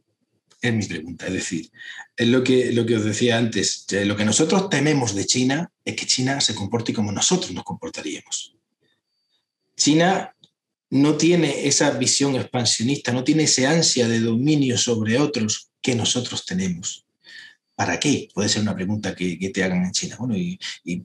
[0.61, 1.27] Es mi pregunta.
[1.27, 1.71] Es decir,
[2.15, 3.85] es lo que, lo que os decía antes.
[3.91, 8.55] Lo que nosotros tememos de China es que China se comporte como nosotros nos comportaríamos.
[9.75, 10.35] China
[10.89, 16.45] no tiene esa visión expansionista, no tiene ese ansia de dominio sobre otros que nosotros
[16.45, 17.05] tenemos.
[17.75, 18.27] ¿Para qué?
[18.33, 20.17] Puede ser una pregunta que, te hagan en China.
[20.19, 20.59] Bueno, y,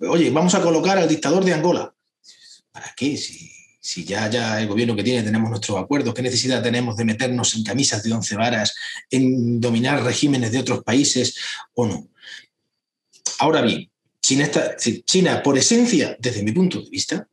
[0.09, 1.95] oye, vamos a colocar al dictador de Angola.
[2.75, 3.17] ¿Para qué?
[3.17, 7.63] Si, ya, el gobierno que tiene tenemos nuestros acuerdos, ¿qué necesidad tenemos de meternos en
[7.63, 8.75] camisas de once varas,
[9.11, 11.37] en dominar regímenes de otros países
[11.75, 12.09] o no?
[13.39, 13.89] Ahora bien,
[14.21, 17.29] China, por esencia, desde mi punto de vista,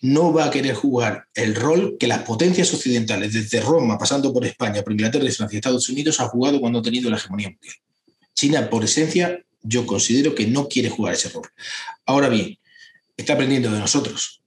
[0.00, 4.46] no va a querer jugar el rol que las potencias occidentales, desde Roma, pasando por
[4.46, 7.74] España, por Inglaterra, Francia y Estados Unidos, ha jugado cuando ha tenido la hegemonía mundial.
[8.32, 11.50] China, por esencia, yo considero que no quiere jugar ese rol.
[12.06, 12.58] Ahora bien,
[13.14, 14.39] está aprendiendo de nosotros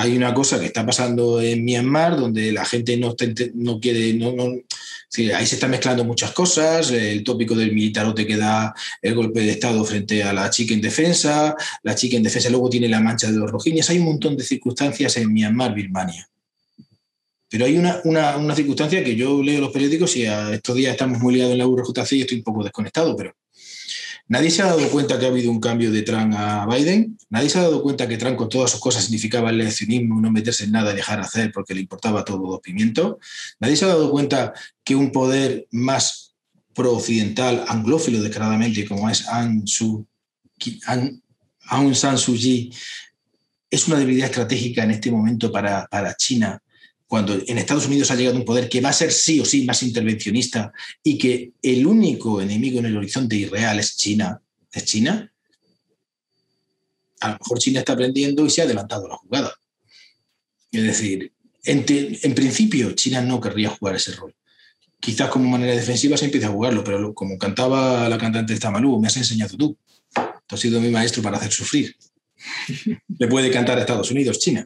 [0.00, 3.14] hay una cosa que está pasando en Myanmar donde la gente no,
[3.54, 4.32] no quiere, no,
[5.34, 9.50] ahí se están mezclando muchas cosas, el tópico del militarote que da el golpe de
[9.50, 13.30] Estado frente a la chica en defensa, la chica en defensa luego tiene la mancha
[13.30, 16.26] de los rojiñas, hay un montón de circunstancias en Myanmar, Birmania.
[17.50, 21.18] Pero hay una, una, circunstancia que yo leo los periódicos y a estos días estamos
[21.18, 23.34] muy liados en la URJC y estoy un poco desconectado, pero
[24.30, 27.18] Nadie se ha dado cuenta que ha habido un cambio de Trump a Biden.
[27.30, 30.30] Nadie se ha dado cuenta que Trump con todas sus cosas significaba el eleccionismo, no
[30.30, 33.16] meterse en nada dejar hacer porque le importaba todo los pimientos.
[33.58, 34.52] Nadie se ha dado cuenta
[34.84, 36.36] que un poder más
[36.74, 40.06] pro-occidental, anglófilo declaradamente, como es Aung, San
[42.16, 42.72] Suu Kyi,
[43.68, 46.62] es una debilidad estratégica en este momento para, para China
[47.10, 49.64] cuando en Estados Unidos ha llegado un poder que va a ser sí o sí
[49.64, 54.40] más intervencionista y que el único enemigo en el horizonte irreal es China,
[54.70, 55.28] es China,
[57.20, 59.52] a lo mejor China está aprendiendo y se ha adelantado la jugada.
[60.70, 61.32] Es decir,
[61.64, 61.84] en,
[62.32, 64.32] principio China no querría jugar ese rol.
[65.00, 69.00] Quizás como manera defensiva se empiece a jugarlo, pero como cantaba la cantante de Tamalú,
[69.00, 69.76] me has enseñado tú.
[70.46, 71.92] Tú has sido mi maestro para hacer sufrir.
[73.18, 74.64] Le puede cantar a Estados Unidos, China.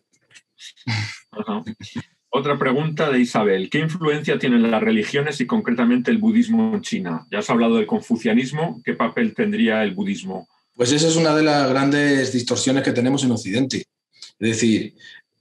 [2.37, 3.71] Otra pregunta de Isabel.
[3.71, 7.25] ¿Qué influencia tienen las religiones y concretamente el budismo en China?
[7.31, 8.83] Ya has hablado del confucianismo.
[8.85, 10.49] ¿Qué papel tendría el budismo?
[10.75, 13.85] Pues esa es una de las grandes distorsiones que tenemos en Occidente.
[14.41, 14.95] Es decir,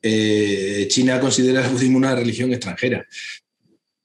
[0.03, 3.03] eh, China considera el budismo una religión extranjera.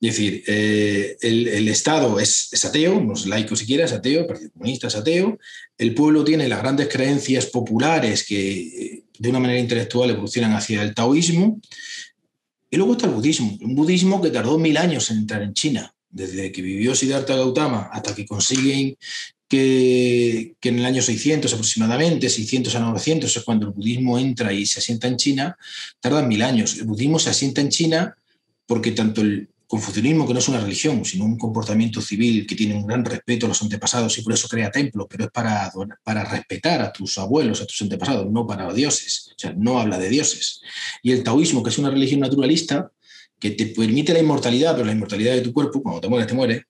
[0.00, 4.50] Es decir, eh, el, Estado es, ateo, no es laico siquiera, es ateo, el Partido
[4.52, 5.38] Comunista es ateo,
[5.76, 10.94] el pueblo tiene las grandes creencias populares que de una manera intelectual evolucionan hacia el
[10.94, 11.60] taoísmo,
[12.70, 15.94] y luego está el budismo, un budismo que tardó mil años en entrar en China,
[16.10, 18.96] desde que vivió Siddhartha Gautama hasta que consiguen
[19.48, 24.66] que, en el año 600 aproximadamente, 600 a 900 es cuando el budismo entra y
[24.66, 25.56] se asienta en China,
[26.00, 26.76] tardan mil años.
[26.76, 28.16] El budismo se asienta en China
[28.66, 32.74] porque tanto el confucianismo, que no es una religión, sino un comportamiento civil que tiene
[32.74, 35.70] un gran respeto a los antepasados y por eso crea templos, pero es para,
[36.02, 39.28] para respetar a tus abuelos, a tus antepasados, no para dioses.
[39.36, 40.62] O sea, no habla de dioses.
[41.02, 42.90] Y el taoísmo, que es una religión naturalista,
[43.38, 46.34] que te permite la inmortalidad, pero la inmortalidad de tu cuerpo, cuando te mueres, te
[46.34, 46.62] mueres.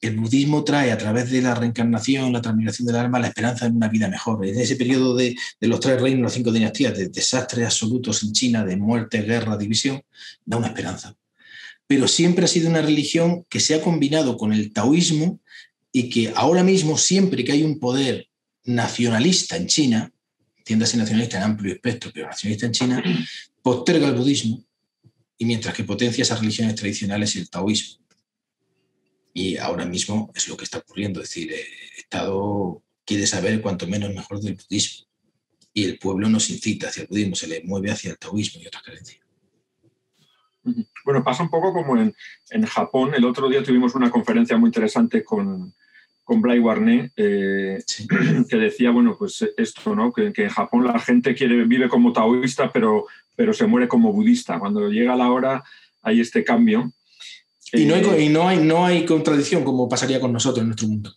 [0.00, 3.76] El budismo trae a través de la reencarnación, la transmigración del alma, la esperanza en
[3.76, 4.46] una vida mejor.
[4.46, 8.32] En ese periodo de, de los tres reinos, las cinco dinastías, de desastres absolutos en
[8.32, 10.00] China, de muerte, guerra, división,
[10.46, 11.14] da una esperanza
[11.90, 15.40] pero siempre ha sido una religión que se ha combinado con el taoísmo
[15.90, 18.28] y que ahora mismo, siempre que hay un poder
[18.62, 20.12] nacionalista en China,
[20.58, 23.02] entiéndase nacionalista en amplio espectro, pero nacionalista en China,
[23.62, 24.64] posterga el budismo
[25.36, 28.06] y mientras que potencia esas religiones tradicionales el taoísmo.
[29.34, 33.88] Y ahora mismo es lo que está ocurriendo, es decir, el Estado quiere saber cuanto
[33.88, 35.08] menos mejor del budismo.
[35.74, 38.60] y el pueblo no se incita hacia el budismo, se le mueve hacia el taoísmo
[38.62, 39.19] y otras creencias.
[41.04, 42.14] Bueno, pasa un poco como en,
[42.50, 43.12] en Japón.
[43.14, 45.74] El otro día tuvimos una conferencia muy interesante con,
[46.30, 47.82] con Blay Warner, eh,
[48.48, 50.12] que decía, bueno, pues esto, ¿no?
[50.12, 54.60] Que, en Japón la gente quiere, vive como taoísta, pero, pero se muere como budista.
[54.60, 55.64] Cuando llega la hora
[56.02, 56.92] hay este cambio.
[57.72, 60.68] Y, no hay, eh, y no, hay, no hay contradicción como pasaría con nosotros en
[60.68, 61.12] nuestro mundo.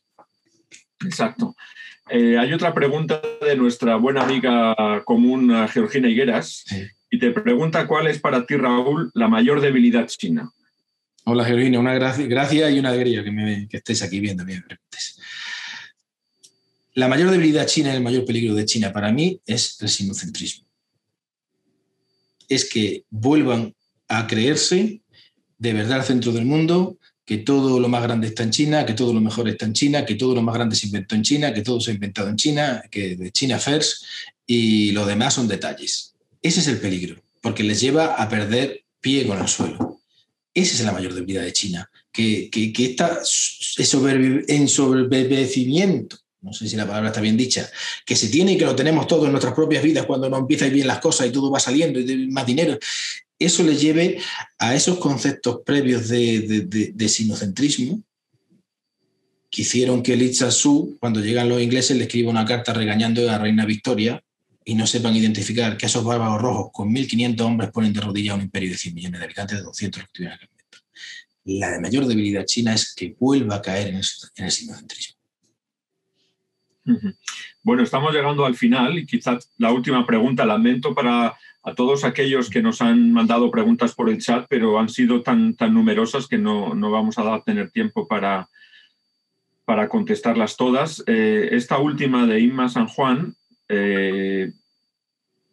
[1.05, 1.55] Exacto.
[2.09, 6.65] Eh, hay otra pregunta de nuestra buena amiga común, Georgina Higueras,
[7.13, 10.51] y te pregunta cuál es para ti, Raúl, la mayor debilidad china.
[11.25, 14.43] Hola, Georgina, una gracia, y una alegría que, me, estés aquí viendo
[16.95, 20.65] La mayor debilidad china y el mayor peligro de China para mí es el sinocentrismo.
[22.49, 23.75] Es que vuelvan
[24.07, 25.03] a creerse
[25.59, 29.13] de verdad centro del mundo, que todo lo más grande está en China, que todo
[29.13, 31.61] lo mejor está en China, que todo lo más grande se inventó en China, que
[31.61, 34.03] todo se ha inventado en China, que de China first
[34.47, 36.12] y lo demás son detalles.
[36.43, 40.01] Ese es el peligro, porque les lleva a perder pie con el suelo.
[40.53, 43.21] Esa es la mayor debilidad de China, que, que, está
[44.47, 47.71] en sobrevivimiento no sé si la palabra está bien dicha,
[48.05, 50.65] que se tiene y que lo tenemos todo en nuestras propias vidas cuando no empieza
[50.65, 52.77] a ir bien las cosas y todo va saliendo y más dinero
[53.45, 54.19] eso le lleve
[54.57, 58.01] a esos conceptos previos de, sinocentrismo
[59.49, 63.33] que hicieron que Li Su, cuando llegan los ingleses, le escriba una carta regañando a
[63.33, 64.23] la reina Victoria
[64.65, 68.35] y no sepan identificar que esos bárbaros rojos con 1.500 hombres ponen de rodillas a
[68.37, 70.29] un imperio de 100 millones de habitantes de 200 que
[71.45, 75.15] La mayor debilidad china es que vuelva a caer en el, sinocentrismo.
[77.61, 82.49] Bueno, estamos llegando al final y quizás la última pregunta, lamento para a todos aquellos
[82.49, 86.37] que nos han mandado preguntas por el chat, pero han sido tan, tan numerosas que
[86.37, 88.49] no, vamos a tener tiempo para,
[89.63, 91.01] para contestarlas todas.
[91.07, 93.37] Eh, esta última de Inma San Juan
[93.75, 94.53] eh,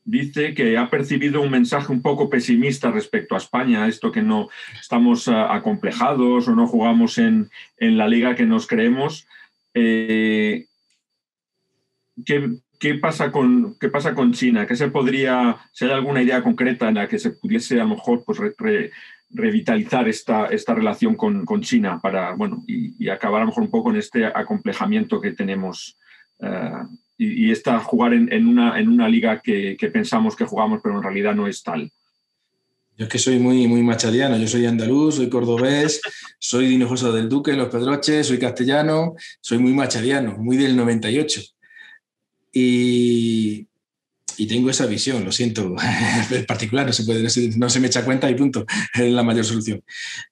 [0.05, 4.49] dice que ha percibido un mensaje un poco pesimista respecto a España, esto que no
[4.81, 9.27] estamos acomplejados o no jugamos en, la liga que nos creemos.
[9.75, 10.66] Eh,
[12.25, 14.66] ¿Qué pasa con, qué pasa con China?
[14.66, 17.91] ¿Qué se podría, si hay alguna idea concreta en la que se pudiese a lo
[17.91, 18.41] mejor pues,
[19.31, 23.91] revitalizar esta, esta relación con, China para, bueno, y, acabar a lo mejor un poco
[23.91, 25.99] en este acomplejamiento que tenemos
[26.41, 26.71] eh,
[27.23, 31.35] y, esta jugar en, una, en una liga que, pensamos que jugamos, pero en realidad
[31.35, 31.91] no es tal?
[32.97, 36.01] Yo es que soy muy, muy machadiano, yo soy andaluz, soy cordobés,
[36.39, 41.43] soy de Hinojosa del Duque, Los Pedroches, soy castellano, soy muy machadiano, muy del 98.
[42.53, 43.68] Y,
[44.47, 45.74] tengo esa visión, lo siento,
[46.30, 47.22] en particular, no se, puede,
[47.57, 48.64] no se me echa cuenta y punto,
[48.95, 49.82] es la mayor solución.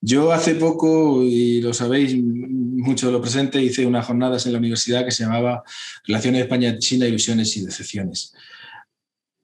[0.00, 4.59] Yo hace poco, y lo sabéis mucho de lo presente, hice unas jornadas en la
[4.59, 5.62] universidad que se llamaba
[6.06, 8.32] Relaciones España-China, Ilusiones y Decepciones.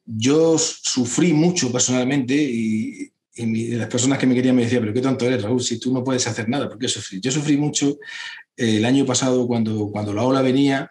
[0.06, 5.26] Yo sufrí mucho personalmente y, las personas que me querían me decían, pero qué tonto
[5.26, 7.20] eres, Raúl, si tú no puedes hacer nada, ¿por qué sufrir?
[7.20, 7.98] Yo sufrí mucho
[8.56, 10.88] el año pasado cuando, cuando la ola venía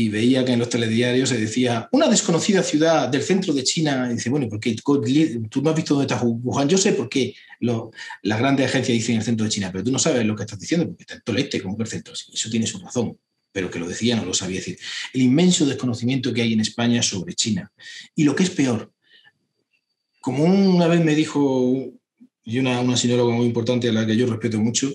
[0.00, 4.08] y veía que en los telediarios se decía una desconocida ciudad del centro de China.
[4.10, 4.74] Y dice, bueno, ¿por qué?
[4.74, 6.68] Tú no has visto dónde está Wuhan.
[6.68, 9.98] Yo sé por qué las grandes agencias dicen el centro de China, pero tú no
[9.98, 12.14] sabes lo que estás diciendo porque está en Tolete, como que el centro.
[12.14, 13.18] Eso tiene su razón,
[13.52, 14.78] pero que lo decía no lo sabía decir.
[15.12, 17.70] El inmenso desconocimiento que hay en España sobre China.
[18.14, 18.92] Y lo que es peor,
[20.20, 21.92] como una vez me dijo
[22.42, 24.90] y una, una sinóloga muy importante a la que yo respeto mucho,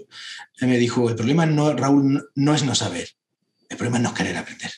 [0.62, 3.10] me dijo, el problema, no, Raúl, no es no saber,
[3.70, 4.72] el problema es no querer aprender.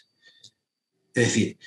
[1.21, 1.57] Es decir,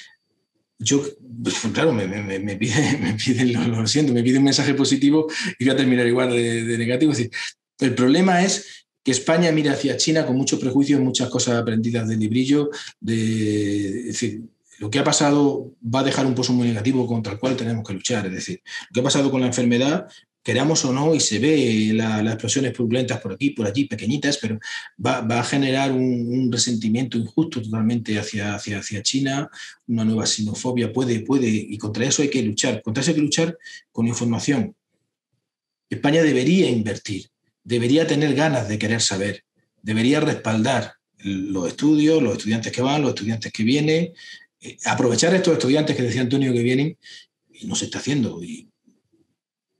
[0.78, 1.02] yo,
[1.42, 5.26] pues, claro, me, me, me piden, lo, siento, me piden un mensaje positivo
[5.58, 7.12] y voy a terminar igual de, negativo.
[7.12, 7.32] Es decir,
[7.80, 12.20] el problema es que España mira hacia China con muchos prejuicios, muchas cosas aprendidas del
[12.20, 12.70] librillo,
[13.00, 14.42] de, decir,
[14.78, 17.86] lo que ha pasado va a dejar un pozo muy negativo contra el cual tenemos
[17.86, 18.26] que luchar.
[18.26, 20.06] Es decir, lo que ha pasado con la enfermedad
[20.42, 24.58] queramos o no, y se ve las explosiones turbulentas por aquí, por allí, pequeñitas, pero
[25.04, 29.50] va, a generar un, resentimiento injusto totalmente hacia, hacia, hacia China,
[29.86, 32.82] una nueva xenofobia puede, puede, y contra eso hay que luchar.
[32.82, 33.58] Contra eso hay que luchar
[33.92, 34.74] con información.
[35.88, 37.26] España debería invertir,
[37.62, 39.44] debería tener ganas de querer saber,
[39.82, 44.12] debería respaldar los estudios, los estudiantes que van, los estudiantes que vienen,
[44.60, 46.96] eh, aprovechar estos estudiantes que decía Antonio que vienen,
[47.52, 48.42] y no se está haciendo.
[48.42, 48.69] Y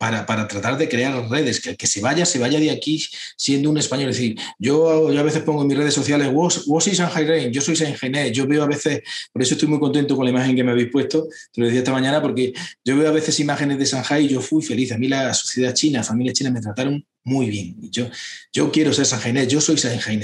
[0.00, 3.04] para, para, tratar de crear redes, que el que se vaya, se vaya de aquí
[3.36, 4.08] siendo un español.
[4.08, 7.52] Es decir, yo, yo a veces pongo en mis redes sociales, vos soy Shanghai Rain,
[7.52, 10.56] yo soy Shanghai yo veo a veces, por eso estoy muy contento con la imagen
[10.56, 13.78] que me habéis puesto, te lo decía esta mañana, porque yo veo a veces imágenes
[13.78, 14.90] de Shanghai y yo fui feliz.
[14.92, 17.76] A mí la sociedad china, familia china me trataron muy bien.
[17.90, 18.08] Yo,
[18.54, 20.18] yo quiero ser Shanghai yo soy Shanghai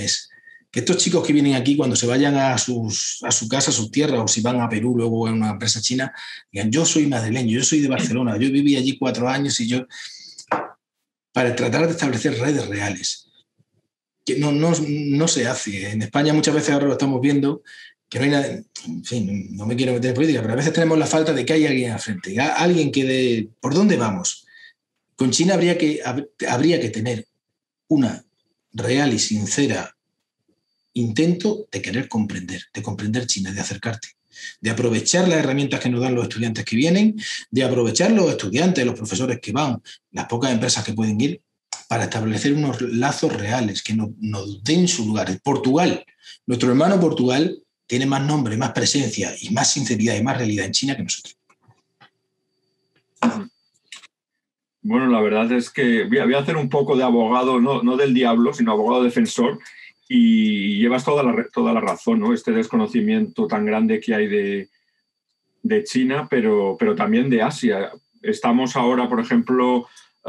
[0.76, 2.90] estos chicos que vienen aquí, cuando se vayan a, a su
[3.48, 6.12] casa, a sus tierras, o si van a Perú luego a una empresa china,
[6.52, 9.86] digan, yo soy madrileño, yo soy de Barcelona, yo viví allí cuatro años y yo...
[11.32, 13.28] Para tratar de establecer redes reales,
[14.24, 15.90] que no, no, no se hace.
[15.90, 17.62] En España muchas veces ahora lo estamos viendo,
[18.08, 18.46] que no hay nada,
[18.86, 21.44] en fin, no me quiero meter en política, pero a veces tenemos la falta de
[21.44, 24.46] que haya alguien al frente, alguien que de, ¿por dónde vamos?
[25.14, 26.00] Con China habría que,
[26.48, 27.26] habría que tener
[27.88, 28.24] una
[28.72, 29.95] real y sincera
[30.96, 34.08] intento de querer comprender, de comprender China, de acercarte,
[34.60, 37.16] de aprovechar las herramientas que nos dan los estudiantes que vienen,
[37.50, 39.82] de aprovechar los estudiantes, los profesores que van,
[40.12, 41.40] las pocas empresas que pueden ir,
[41.88, 44.10] para establecer unos lazos reales que nos,
[44.64, 45.28] den su lugar.
[45.42, 46.04] Portugal,
[46.46, 50.72] nuestro hermano Portugal, tiene más nombre, más presencia y más sinceridad y más realidad en
[50.72, 51.36] China que nosotros.
[54.82, 58.52] Bueno, la verdad es que voy a, hacer un poco de abogado, no, del diablo,
[58.52, 59.58] sino abogado defensor,
[60.08, 62.32] y llevas toda la, toda la razón, ¿no?
[62.32, 64.68] Este desconocimiento tan grande que hay de,
[65.62, 67.90] de China, pero, pero también de Asia.
[68.22, 69.86] Estamos ahora, por ejemplo,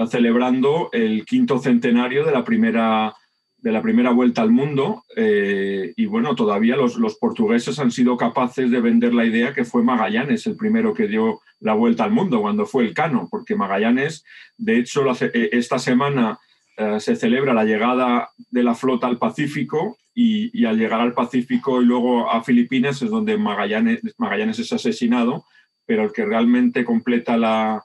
[0.10, 3.16] celebrando el quinto centenario de la primera
[3.60, 8.16] de la primera vuelta al mundo eh, y bueno, todavía los, los, portugueses han sido
[8.16, 12.12] capaces de vender la idea que fue Magallanes el primero que dio la vuelta al
[12.12, 14.24] mundo cuando fue el Cano, porque Magallanes,
[14.58, 16.40] de hecho, eh, esta semana
[16.78, 21.14] eh, se celebra la llegada de la flota al Pacífico y, y, al llegar al
[21.14, 25.46] Pacífico y luego a Filipinas es donde Magallanes, Magallanes es asesinado,
[25.86, 27.84] pero el que realmente completa la,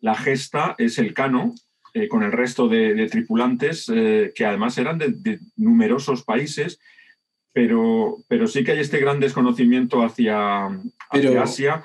[0.00, 1.54] la gesta es el Cano,
[1.94, 6.80] eh, con el resto de, tripulantes, eh, que además eran de, numerosos países,
[7.52, 10.66] pero, pero sí que hay este gran desconocimiento hacia,
[11.40, 11.82] Asia.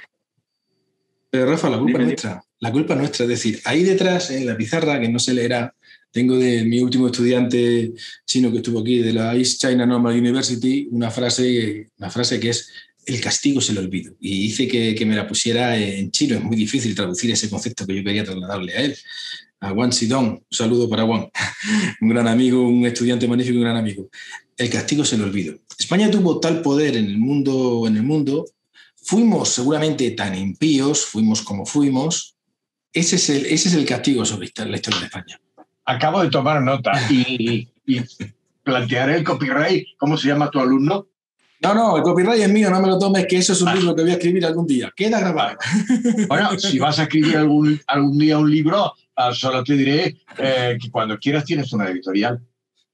[1.29, 4.57] Pero Rafa, la culpa es nuestra, la culpa nuestra, es decir, ahí detrás en la
[4.57, 5.75] pizarra, que no se leerá,
[6.11, 7.93] tengo de mi último estudiante
[8.25, 12.49] chino que estuvo aquí, de la East China Normal University, una frase, una frase que
[12.49, 12.69] es
[13.05, 14.13] el castigo se lo olvido.
[14.19, 16.35] Y hice que, que, me la pusiera en chino.
[16.35, 18.97] Es muy difícil traducir ese concepto que yo quería trasladarle a él
[19.61, 21.29] a Juan Sidón, un saludo para Juan,
[22.01, 24.09] un gran amigo, un estudiante magnífico, un gran amigo.
[24.57, 25.57] El castigo se lo olvido.
[25.77, 28.45] España tuvo tal poder en el mundo, en el mundo,
[28.95, 32.35] fuimos seguramente tan impíos, fuimos como fuimos.
[32.91, 35.39] Ese es el, ese es el castigo sobre la historia de España.
[35.89, 38.01] Acabo de tomar nota y, y
[38.63, 39.87] plantearé el copyright.
[39.97, 41.07] ¿Cómo se llama tu alumno?
[41.63, 43.73] No, no, el copyright es mío, no me lo tomes, que eso es un ah.
[43.73, 44.93] libro que voy a escribir algún día.
[44.95, 45.57] Queda grabado.
[46.27, 50.77] Bueno, si vas a escribir algún, algún día un libro, uh, solo te diré eh,
[50.79, 52.39] que cuando quieras tienes una editorial.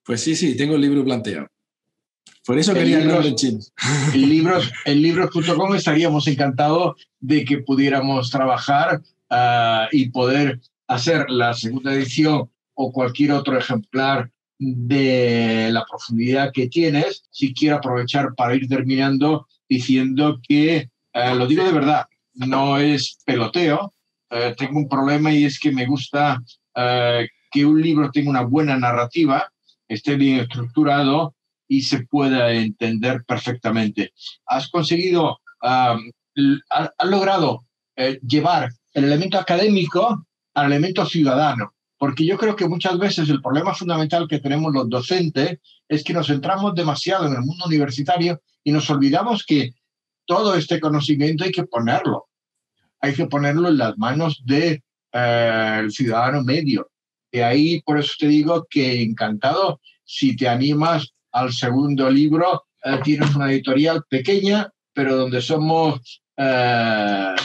[0.05, 1.47] Pues sí, sí, tengo el libro planteado.
[2.45, 3.59] Por eso quería libros, en chino.
[4.13, 11.53] En libros, en libros.com estaríamos encantados de que pudiéramos trabajar uh, y poder hacer la
[11.53, 18.55] segunda edición o cualquier otro ejemplar de la profundidad que tienes, si quiero aprovechar para
[18.55, 23.93] ir terminando diciendo que, eh, lo digo de verdad, no es peloteo,
[24.29, 26.41] eh, tengo un problema y es que me gusta
[26.75, 29.51] eh, que un libro tenga una buena narrativa,
[29.87, 31.35] esté bien estructurado
[31.67, 34.13] y se pueda entender perfectamente.
[34.45, 35.99] Has conseguido, has
[37.03, 37.65] logrado
[38.21, 43.73] llevar el elemento académico al elemento ciudadano porque yo creo que muchas veces el problema
[43.73, 48.71] fundamental que tenemos los docentes es que nos centramos demasiado en el mundo universitario y
[48.71, 49.73] nos olvidamos que
[50.25, 52.27] todo este conocimiento hay que ponerlo.
[52.99, 56.89] Hay que ponerlo en las manos del de, eh, ciudadano medio.
[57.31, 62.99] De ahí, por eso te digo que encantado, si te animas al segundo libro, eh,
[63.03, 67.35] tienes una editorial pequeña, pero donde somos, eh,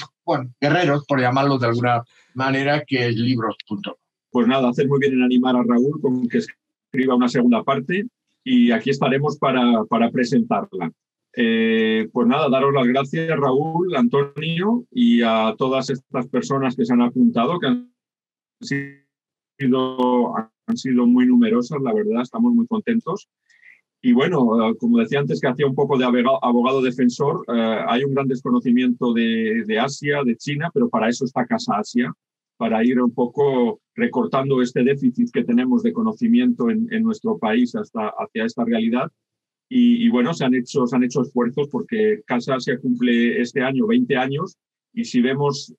[0.60, 2.02] guerreros, por llamarlo de alguna
[2.35, 3.99] manera, que es libros.com.
[4.31, 8.07] Pues nada, hacer muy bien en animar a Raúl con que escriba una segunda parte
[8.44, 10.93] y aquí estaremos para, para presentarla.
[11.36, 16.93] Eh, pues nada, daros las gracias, Raúl, Antonio, y a todas estas personas que se
[16.93, 17.93] han apuntado, que han
[18.61, 20.35] sido,
[20.66, 23.28] han sido muy numerosas, la verdad, estamos muy contentos.
[24.02, 28.02] Y bueno, eh, como decía antes que hacía un poco de abogado, defensor, eh, hay
[28.05, 32.12] un gran desconocimiento de, de Asia, de China, pero para eso está Casa Asia,
[32.57, 38.09] para ir un poco recortando este déficit que tenemos de conocimiento en, nuestro país hasta
[38.18, 39.12] hacia esta realidad.
[39.72, 43.86] Y, bueno, se han, hecho, se han hecho esfuerzos porque Casa se cumple este año
[43.86, 44.56] 20 años
[44.93, 45.72] y si vemos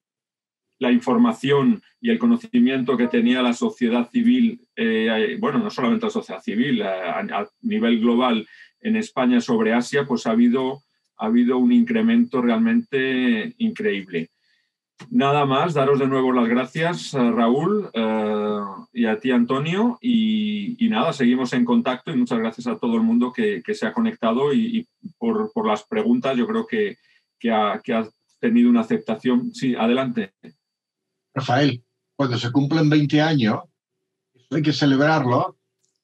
[0.80, 6.12] la información y el conocimiento que tenía la sociedad civil, eh, bueno, no solamente la
[6.12, 8.48] sociedad civil, a, a, nivel global
[8.80, 10.84] en España sobre Asia, pues ha habido,
[11.18, 14.30] ha habido un incremento realmente increíble.
[15.10, 18.60] Nada más, daros de nuevo las gracias, Raúl, eh,
[18.94, 19.98] y a ti, Antonio.
[20.02, 23.94] Y, nada, seguimos en contacto y muchas gracias a todo el mundo que, se ha
[23.94, 24.88] conectado y,
[25.18, 26.38] por, las preguntas.
[26.38, 26.98] Yo creo que,
[27.40, 27.82] que, ha,
[28.40, 29.54] tenido una aceptación.
[29.54, 30.34] Sí, adelante.
[31.34, 31.84] Rafael,
[32.16, 33.60] cuando se cumplen 20 años,
[34.50, 35.58] hay que celebrarlo.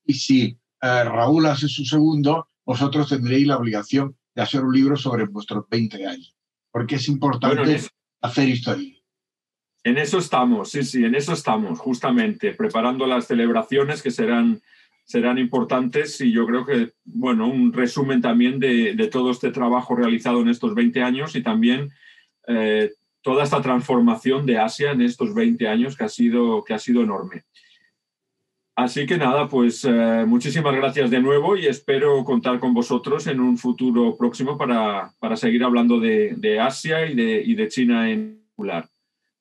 [0.05, 4.95] Y si eh, Raúl hace su segundo, vosotros tendréis la obligación de hacer un libro
[4.95, 6.35] sobre vuestros 20 años.
[6.71, 7.81] Porque es importante
[8.27, 8.93] hacer historia.
[9.83, 14.61] En eso estamos, sí, sí, en eso estamos, justamente, preparando las celebraciones que serán,
[15.05, 20.41] serán importantes y yo creo que, bueno, un resumen también de, todo este trabajo realizado
[20.41, 21.91] en estos 20 años y también
[22.47, 22.91] eh,
[23.21, 27.01] toda esta transformación de Asia en estos 20 años que ha sido, que ha sido
[27.01, 27.45] enorme.
[28.77, 33.39] Así que nada, pues eh, muchísimas gracias de nuevo y espero contar con vosotros en
[33.39, 38.37] un futuro próximo para, para seguir hablando de, Asia y de, y de China en
[38.55, 38.87] particular.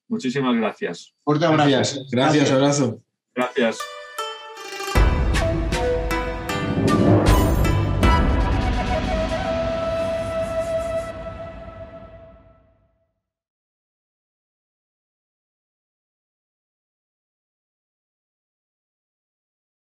[0.09, 1.15] Muchísimas gracias.
[1.23, 1.69] Fuerte abrazo.
[1.69, 3.03] Gracias, gracias, abrazo.
[3.35, 3.79] Gracias.